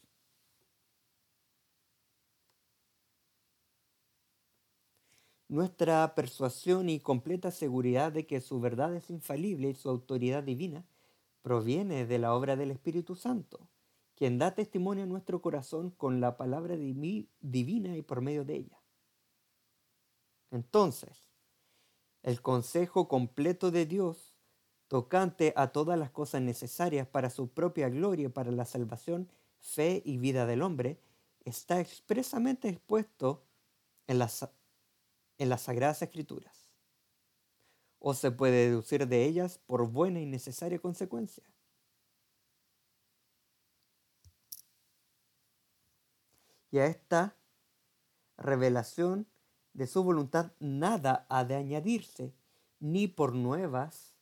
Nuestra 5.54 6.16
persuasión 6.16 6.88
y 6.88 6.98
completa 6.98 7.52
seguridad 7.52 8.10
de 8.10 8.26
que 8.26 8.40
su 8.40 8.58
verdad 8.58 8.92
es 8.96 9.08
infalible 9.08 9.68
y 9.68 9.74
su 9.76 9.88
autoridad 9.88 10.42
divina 10.42 10.84
proviene 11.42 12.06
de 12.06 12.18
la 12.18 12.34
obra 12.34 12.56
del 12.56 12.72
Espíritu 12.72 13.14
Santo, 13.14 13.68
quien 14.16 14.36
da 14.36 14.56
testimonio 14.56 15.04
a 15.04 15.06
nuestro 15.06 15.40
corazón 15.40 15.90
con 15.90 16.20
la 16.20 16.36
palabra 16.36 16.74
divina 16.76 17.96
y 17.96 18.02
por 18.02 18.20
medio 18.20 18.44
de 18.44 18.56
ella. 18.56 18.82
Entonces, 20.50 21.30
el 22.24 22.42
consejo 22.42 23.06
completo 23.06 23.70
de 23.70 23.86
Dios 23.86 24.34
tocante 24.88 25.52
a 25.54 25.68
todas 25.68 25.96
las 25.96 26.10
cosas 26.10 26.42
necesarias 26.42 27.06
para 27.06 27.30
su 27.30 27.46
propia 27.46 27.88
gloria 27.90 28.26
y 28.26 28.30
para 28.30 28.50
la 28.50 28.64
salvación, 28.64 29.28
fe 29.60 30.02
y 30.04 30.18
vida 30.18 30.46
del 30.46 30.62
hombre, 30.62 30.98
está 31.44 31.78
expresamente 31.78 32.68
expuesto 32.68 33.44
en 34.08 34.18
las, 34.18 34.48
en 35.38 35.48
las 35.48 35.62
Sagradas 35.62 36.02
Escrituras 36.02 36.64
o 38.06 38.12
se 38.12 38.30
puede 38.30 38.68
deducir 38.68 39.08
de 39.08 39.24
ellas 39.24 39.58
por 39.66 39.88
buena 39.88 40.20
y 40.20 40.26
necesaria 40.26 40.78
consecuencia. 40.78 41.42
Y 46.70 46.80
a 46.80 46.86
esta 46.86 47.34
revelación 48.36 49.26
de 49.72 49.86
su 49.86 50.04
voluntad 50.04 50.52
nada 50.58 51.24
ha 51.30 51.44
de 51.44 51.54
añadirse, 51.54 52.34
ni 52.78 53.08
por 53.08 53.34
nuevas 53.34 54.12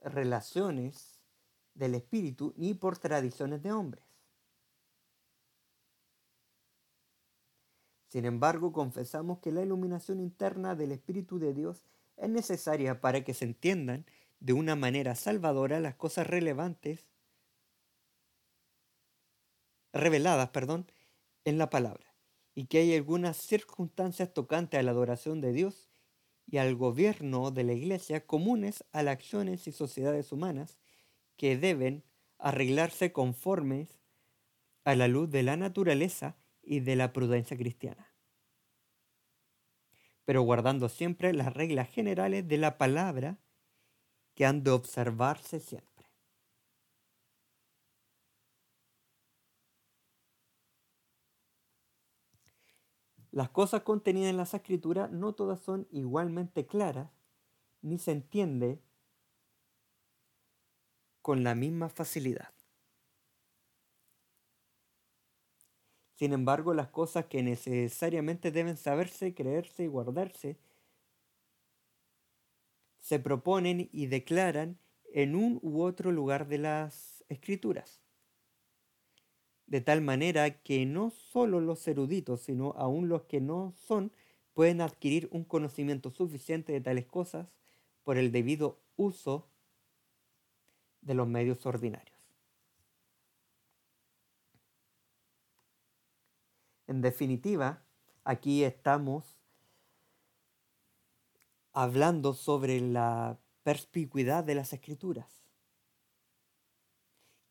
relaciones 0.00 1.20
del 1.74 1.96
Espíritu, 1.96 2.54
ni 2.56 2.72
por 2.72 2.96
tradiciones 2.96 3.62
de 3.62 3.72
hombres. 3.72 4.07
Sin 8.08 8.24
embargo, 8.24 8.72
confesamos 8.72 9.38
que 9.38 9.52
la 9.52 9.62
iluminación 9.62 10.20
interna 10.20 10.74
del 10.74 10.92
Espíritu 10.92 11.38
de 11.38 11.52
Dios 11.52 11.84
es 12.16 12.30
necesaria 12.30 13.00
para 13.00 13.22
que 13.22 13.34
se 13.34 13.44
entiendan 13.44 14.06
de 14.40 14.54
una 14.54 14.76
manera 14.76 15.14
salvadora 15.14 15.78
las 15.78 15.94
cosas 15.94 16.26
relevantes 16.26 17.06
reveladas, 19.92 20.50
perdón, 20.50 20.90
en 21.44 21.58
la 21.58 21.70
palabra, 21.70 22.14
y 22.54 22.66
que 22.66 22.78
hay 22.78 22.94
algunas 22.94 23.36
circunstancias 23.36 24.32
tocantes 24.32 24.78
a 24.78 24.82
la 24.82 24.90
adoración 24.90 25.40
de 25.40 25.52
Dios 25.52 25.88
y 26.46 26.58
al 26.58 26.74
gobierno 26.76 27.50
de 27.50 27.64
la 27.64 27.72
Iglesia 27.74 28.26
comunes 28.26 28.84
a 28.92 29.02
las 29.02 29.14
acciones 29.14 29.66
y 29.66 29.72
sociedades 29.72 30.32
humanas 30.32 30.78
que 31.36 31.58
deben 31.58 32.04
arreglarse 32.38 33.12
conformes 33.12 33.98
a 34.84 34.94
la 34.94 35.08
luz 35.08 35.30
de 35.30 35.42
la 35.42 35.56
naturaleza 35.56 36.36
y 36.68 36.80
de 36.80 36.96
la 36.96 37.12
prudencia 37.12 37.56
cristiana 37.56 38.08
pero 40.28 40.42
guardando 40.42 40.90
siempre 40.90 41.32
las 41.32 41.54
reglas 41.54 41.88
generales 41.88 42.46
de 42.46 42.58
la 42.58 42.76
palabra 42.76 43.38
que 44.34 44.44
han 44.44 44.62
de 44.62 44.72
observarse 44.72 45.58
siempre. 45.58 46.06
Las 53.30 53.48
cosas 53.48 53.84
contenidas 53.84 54.28
en 54.28 54.36
las 54.36 54.52
escrituras 54.52 55.10
no 55.10 55.32
todas 55.34 55.60
son 55.60 55.88
igualmente 55.90 56.66
claras, 56.66 57.10
ni 57.80 57.96
se 57.96 58.12
entiende 58.12 58.82
con 61.22 61.42
la 61.42 61.54
misma 61.54 61.88
facilidad. 61.88 62.57
Sin 66.18 66.32
embargo, 66.32 66.74
las 66.74 66.88
cosas 66.88 67.26
que 67.26 67.44
necesariamente 67.44 68.50
deben 68.50 68.76
saberse, 68.76 69.34
creerse 69.34 69.84
y 69.84 69.86
guardarse 69.86 70.56
se 72.98 73.20
proponen 73.20 73.88
y 73.92 74.06
declaran 74.06 74.78
en 75.14 75.36
un 75.36 75.60
u 75.62 75.80
otro 75.80 76.10
lugar 76.10 76.48
de 76.48 76.58
las 76.58 77.22
escrituras. 77.28 78.00
De 79.68 79.80
tal 79.80 80.00
manera 80.00 80.60
que 80.60 80.84
no 80.86 81.10
solo 81.10 81.60
los 81.60 81.86
eruditos, 81.86 82.40
sino 82.40 82.72
aún 82.76 83.08
los 83.08 83.22
que 83.22 83.40
no 83.40 83.72
son, 83.86 84.10
pueden 84.54 84.80
adquirir 84.80 85.28
un 85.30 85.44
conocimiento 85.44 86.10
suficiente 86.10 86.72
de 86.72 86.80
tales 86.80 87.06
cosas 87.06 87.46
por 88.02 88.18
el 88.18 88.32
debido 88.32 88.80
uso 88.96 89.46
de 91.00 91.14
los 91.14 91.28
medios 91.28 91.64
ordinarios. 91.64 92.17
En 96.88 97.02
definitiva, 97.02 97.84
aquí 98.24 98.64
estamos 98.64 99.38
hablando 101.72 102.32
sobre 102.32 102.80
la 102.80 103.38
perspicuidad 103.62 104.42
de 104.42 104.54
las 104.54 104.72
escrituras. 104.72 105.44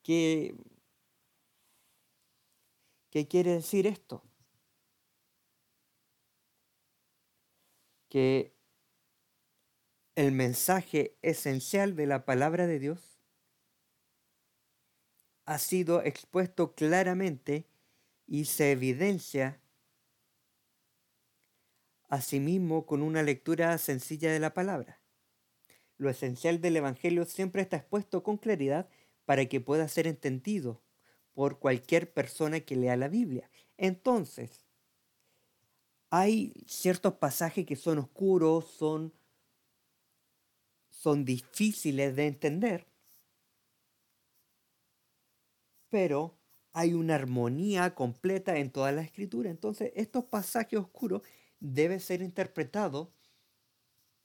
¿Qué, 0.01 0.55
¿Qué 3.11 3.27
quiere 3.27 3.51
decir 3.53 3.85
esto? 3.85 4.23
Que 8.09 8.57
el 10.15 10.31
mensaje 10.31 11.15
esencial 11.21 11.95
de 11.95 12.07
la 12.07 12.25
palabra 12.25 12.65
de 12.65 12.79
Dios 12.79 13.19
ha 15.45 15.59
sido 15.59 16.01
expuesto 16.01 16.73
claramente 16.73 17.67
y 18.27 18.45
se 18.45 18.71
evidencia 18.71 19.61
asimismo 22.09 22.85
con 22.85 23.01
una 23.01 23.23
lectura 23.23 23.77
sencilla 23.77 24.31
de 24.31 24.39
la 24.39 24.53
palabra. 24.53 25.01
Lo 25.97 26.09
esencial 26.09 26.61
del 26.61 26.77
Evangelio 26.77 27.25
siempre 27.25 27.61
está 27.61 27.77
expuesto 27.77 28.23
con 28.23 28.37
claridad 28.37 28.89
para 29.25 29.45
que 29.47 29.61
pueda 29.61 29.87
ser 29.87 30.07
entendido 30.07 30.81
por 31.33 31.59
cualquier 31.59 32.13
persona 32.13 32.59
que 32.59 32.75
lea 32.75 32.95
la 32.95 33.07
Biblia. 33.07 33.49
Entonces, 33.77 34.65
hay 36.09 36.53
ciertos 36.67 37.15
pasajes 37.15 37.65
que 37.65 37.75
son 37.75 37.97
oscuros, 37.97 38.65
son, 38.65 39.13
son 40.89 41.25
difíciles 41.25 42.15
de 42.15 42.27
entender, 42.27 42.87
pero 45.89 46.36
hay 46.73 46.93
una 46.93 47.15
armonía 47.15 47.95
completa 47.95 48.57
en 48.57 48.71
toda 48.71 48.91
la 48.91 49.01
escritura. 49.01 49.49
Entonces, 49.49 49.91
estos 49.95 50.25
pasajes 50.25 50.79
oscuros 50.79 51.21
deben 51.59 51.99
ser 51.99 52.21
interpretados 52.21 53.09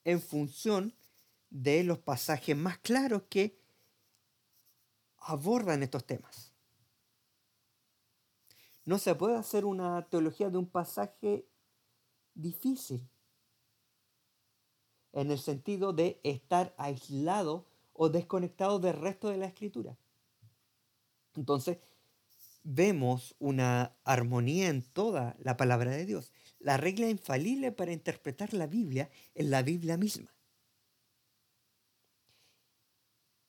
en 0.05 0.21
función 0.21 0.95
de 1.51 1.85
los 1.85 1.99
pasajes 1.99 2.57
más 2.57 2.79
claros 2.79 3.23
que 3.29 3.59
abordan 5.19 5.83
estos 5.83 6.05
temas. 6.05 6.53
No 8.85 8.99
se 8.99 9.15
puede 9.15 9.37
hacer 9.37 9.65
una 9.65 10.09
teología 10.09 10.51
de 10.51 10.59
un 10.59 10.67
pasaje 10.67 11.47
difícil, 12.35 13.09
en 15.13 15.31
el 15.31 15.39
sentido 15.39 15.93
de 15.93 16.21
estar 16.25 16.75
aislado 16.79 17.67
o 17.93 18.09
desconectado 18.09 18.79
del 18.79 18.95
resto 18.95 19.29
de 19.29 19.37
la 19.37 19.47
escritura. 19.47 19.97
Entonces, 21.35 21.79
vemos 22.63 23.35
una 23.39 23.97
armonía 24.05 24.69
en 24.69 24.83
toda 24.83 25.37
la 25.41 25.57
palabra 25.57 25.91
de 25.91 26.07
Dios. 26.07 26.33
La 26.59 26.77
regla 26.77 27.09
infalible 27.09 27.73
para 27.73 27.93
interpretar 27.93 28.55
la 28.55 28.67
Biblia 28.67 29.11
es 29.35 29.47
la 29.47 29.63
Biblia 29.63 29.97
misma. 29.97 30.35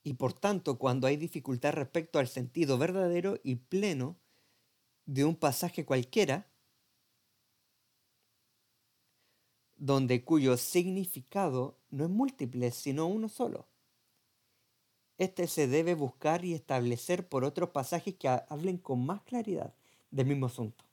Y 0.02 0.14
por 0.14 0.34
tanto, 0.34 0.78
cuando 0.78 1.06
hay 1.06 1.16
dificultad 1.16 1.72
respecto 1.72 2.18
al 2.18 2.28
sentido 2.28 2.76
verdadero 2.76 3.40
y 3.42 3.56
pleno 3.56 4.18
de 5.06 5.24
un 5.24 5.36
pasaje 5.36 5.84
cualquiera, 5.84 6.50
donde 9.76 10.24
cuyo 10.24 10.56
significado 10.56 11.78
no 11.90 12.04
es 12.04 12.10
múltiple, 12.10 12.70
sino 12.70 13.06
uno 13.06 13.28
solo. 13.28 13.68
Este 15.18 15.46
se 15.46 15.68
debe 15.68 15.94
buscar 15.94 16.44
y 16.44 16.54
establecer 16.54 17.28
por 17.28 17.44
otros 17.44 17.70
pasajes 17.70 18.14
que 18.16 18.28
hablen 18.28 18.78
con 18.78 19.04
más 19.06 19.22
claridad 19.22 19.72
del 20.10 20.26
mismo 20.26 20.46
asunto. 20.46 20.84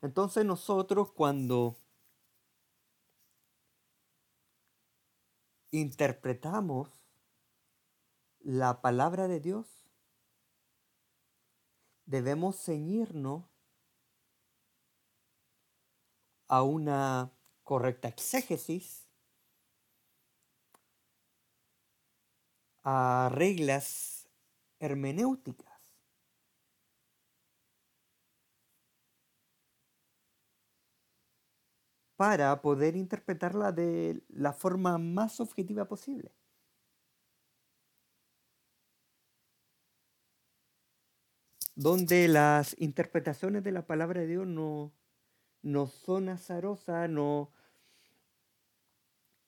Entonces 0.00 0.44
nosotros 0.44 1.12
cuando 1.12 1.76
interpretamos 5.70 6.90
la 8.40 8.82
palabra 8.82 9.28
de 9.28 9.40
Dios, 9.40 9.66
debemos 12.04 12.62
ceñirnos 12.62 13.44
a 16.48 16.62
una 16.62 17.32
correcta 17.62 18.08
exégesis, 18.08 19.08
a 22.84 23.30
reglas 23.32 24.28
hermenéuticas. 24.80 25.74
para 32.16 32.60
poder 32.62 32.96
interpretarla 32.96 33.72
de 33.72 34.22
la 34.28 34.52
forma 34.52 34.98
más 34.98 35.40
objetiva 35.40 35.86
posible. 35.86 36.32
Donde 41.76 42.28
las 42.28 42.74
interpretaciones 42.80 43.62
de 43.64 43.72
la 43.72 43.86
palabra 43.86 44.20
de 44.20 44.26
Dios 44.28 44.46
no, 44.46 44.92
no 45.64 45.86
son 45.86 46.28
azarosas, 46.28 47.08
no, 47.08 47.50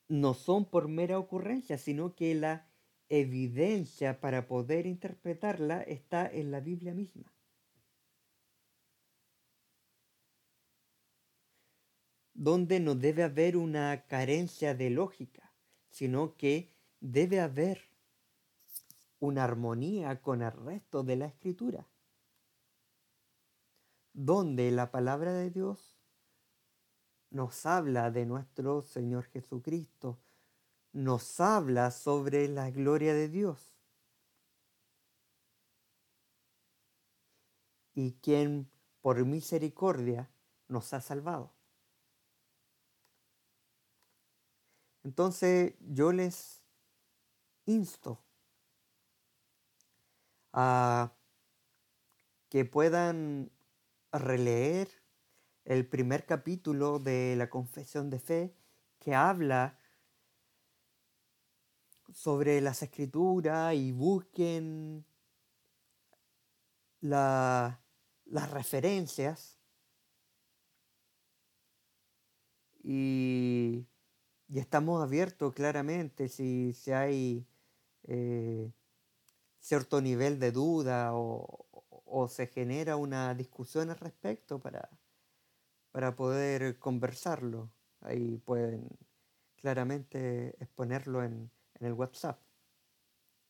no 0.08 0.34
son 0.34 0.64
por 0.64 0.88
mera 0.88 1.18
ocurrencia, 1.18 1.76
sino 1.78 2.14
que 2.14 2.34
la 2.34 2.66
evidencia 3.08 4.18
para 4.18 4.48
poder 4.48 4.86
interpretarla 4.86 5.82
está 5.82 6.26
en 6.26 6.50
la 6.50 6.60
Biblia 6.60 6.94
misma. 6.94 7.32
donde 12.38 12.80
no 12.80 12.94
debe 12.94 13.22
haber 13.22 13.56
una 13.56 14.06
carencia 14.08 14.74
de 14.74 14.90
lógica, 14.90 15.54
sino 15.88 16.36
que 16.36 16.70
debe 17.00 17.40
haber 17.40 17.80
una 19.18 19.44
armonía 19.44 20.20
con 20.20 20.42
el 20.42 20.52
resto 20.52 21.02
de 21.02 21.16
la 21.16 21.26
escritura, 21.28 21.88
donde 24.12 24.70
la 24.70 24.90
palabra 24.90 25.32
de 25.32 25.50
Dios 25.50 25.95
nos 27.36 27.66
habla 27.66 28.10
de 28.10 28.24
nuestro 28.24 28.80
Señor 28.80 29.26
Jesucristo, 29.26 30.18
nos 30.92 31.38
habla 31.38 31.90
sobre 31.90 32.48
la 32.48 32.70
gloria 32.70 33.12
de 33.12 33.28
Dios. 33.28 33.74
Y 37.92 38.12
quien 38.22 38.70
por 39.02 39.22
misericordia 39.26 40.30
nos 40.68 40.94
ha 40.94 41.02
salvado. 41.02 41.52
Entonces 45.04 45.74
yo 45.80 46.12
les 46.12 46.62
insto 47.66 48.18
a 50.54 51.12
que 52.48 52.64
puedan 52.64 53.52
releer 54.10 54.88
el 55.66 55.86
primer 55.86 56.24
capítulo 56.24 56.98
de 56.98 57.36
la 57.36 57.50
confesión 57.50 58.08
de 58.08 58.18
fe 58.18 58.54
que 58.98 59.14
habla 59.14 59.78
sobre 62.10 62.60
las 62.62 62.82
escrituras 62.82 63.74
y 63.74 63.92
busquen 63.92 65.04
las 67.00 67.78
referencias. 68.50 69.58
Y 72.82 73.86
y 74.48 74.58
estamos 74.60 75.02
abiertos 75.02 75.52
claramente 75.54 76.28
si, 76.28 76.72
si 76.72 76.92
hay 76.92 77.46
eh, 78.04 78.70
cierto 79.58 80.00
nivel 80.00 80.38
de 80.38 80.52
duda 80.52 81.10
o, 81.14 81.62
se 82.28 82.46
genera 82.46 82.96
una 82.96 83.34
discusión 83.34 83.90
al 83.90 83.98
respecto 83.98 84.58
para, 84.58 84.88
para 85.96 86.14
poder 86.14 86.78
conversarlo. 86.78 87.72
Ahí 88.02 88.36
pueden 88.36 88.86
claramente 89.54 90.54
exponerlo 90.62 91.24
en, 91.24 91.50
en 91.72 91.86
el 91.86 91.94
WhatsApp. 91.94 92.38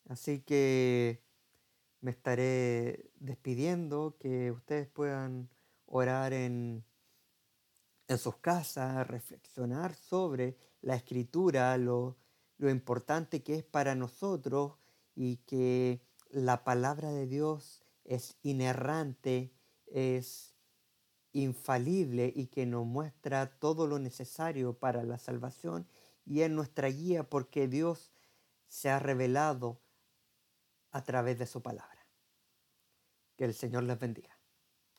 Así 0.08 0.42
que 0.42 1.24
me 2.00 2.12
estaré 2.12 3.10
despidiendo, 3.16 4.16
que 4.20 4.52
ustedes 4.52 4.86
puedan 4.86 5.50
orar 5.86 6.32
en, 6.32 6.84
en 8.06 8.16
sus 8.16 8.36
casas, 8.36 9.04
reflexionar 9.08 9.96
sobre 9.96 10.56
la 10.82 10.94
escritura, 10.94 11.76
lo, 11.78 12.16
lo 12.58 12.70
importante 12.70 13.42
que 13.42 13.56
es 13.56 13.64
para 13.64 13.96
nosotros 13.96 14.78
y 15.16 15.38
que 15.38 16.00
la 16.30 16.62
palabra 16.62 17.10
de 17.10 17.26
Dios 17.26 17.82
es 18.04 18.38
inerrante, 18.42 19.52
es 19.88 20.55
infalible 21.40 22.32
y 22.34 22.46
que 22.46 22.66
nos 22.66 22.86
muestra 22.86 23.58
todo 23.58 23.86
lo 23.86 23.98
necesario 23.98 24.74
para 24.74 25.02
la 25.02 25.18
salvación 25.18 25.86
y 26.24 26.40
es 26.40 26.50
nuestra 26.50 26.88
guía 26.88 27.28
porque 27.28 27.68
Dios 27.68 28.12
se 28.68 28.90
ha 28.90 28.98
revelado 28.98 29.80
a 30.90 31.04
través 31.04 31.38
de 31.38 31.46
su 31.46 31.62
palabra. 31.62 32.06
Que 33.36 33.44
el 33.44 33.54
Señor 33.54 33.84
les 33.84 33.98
bendiga. 33.98 34.35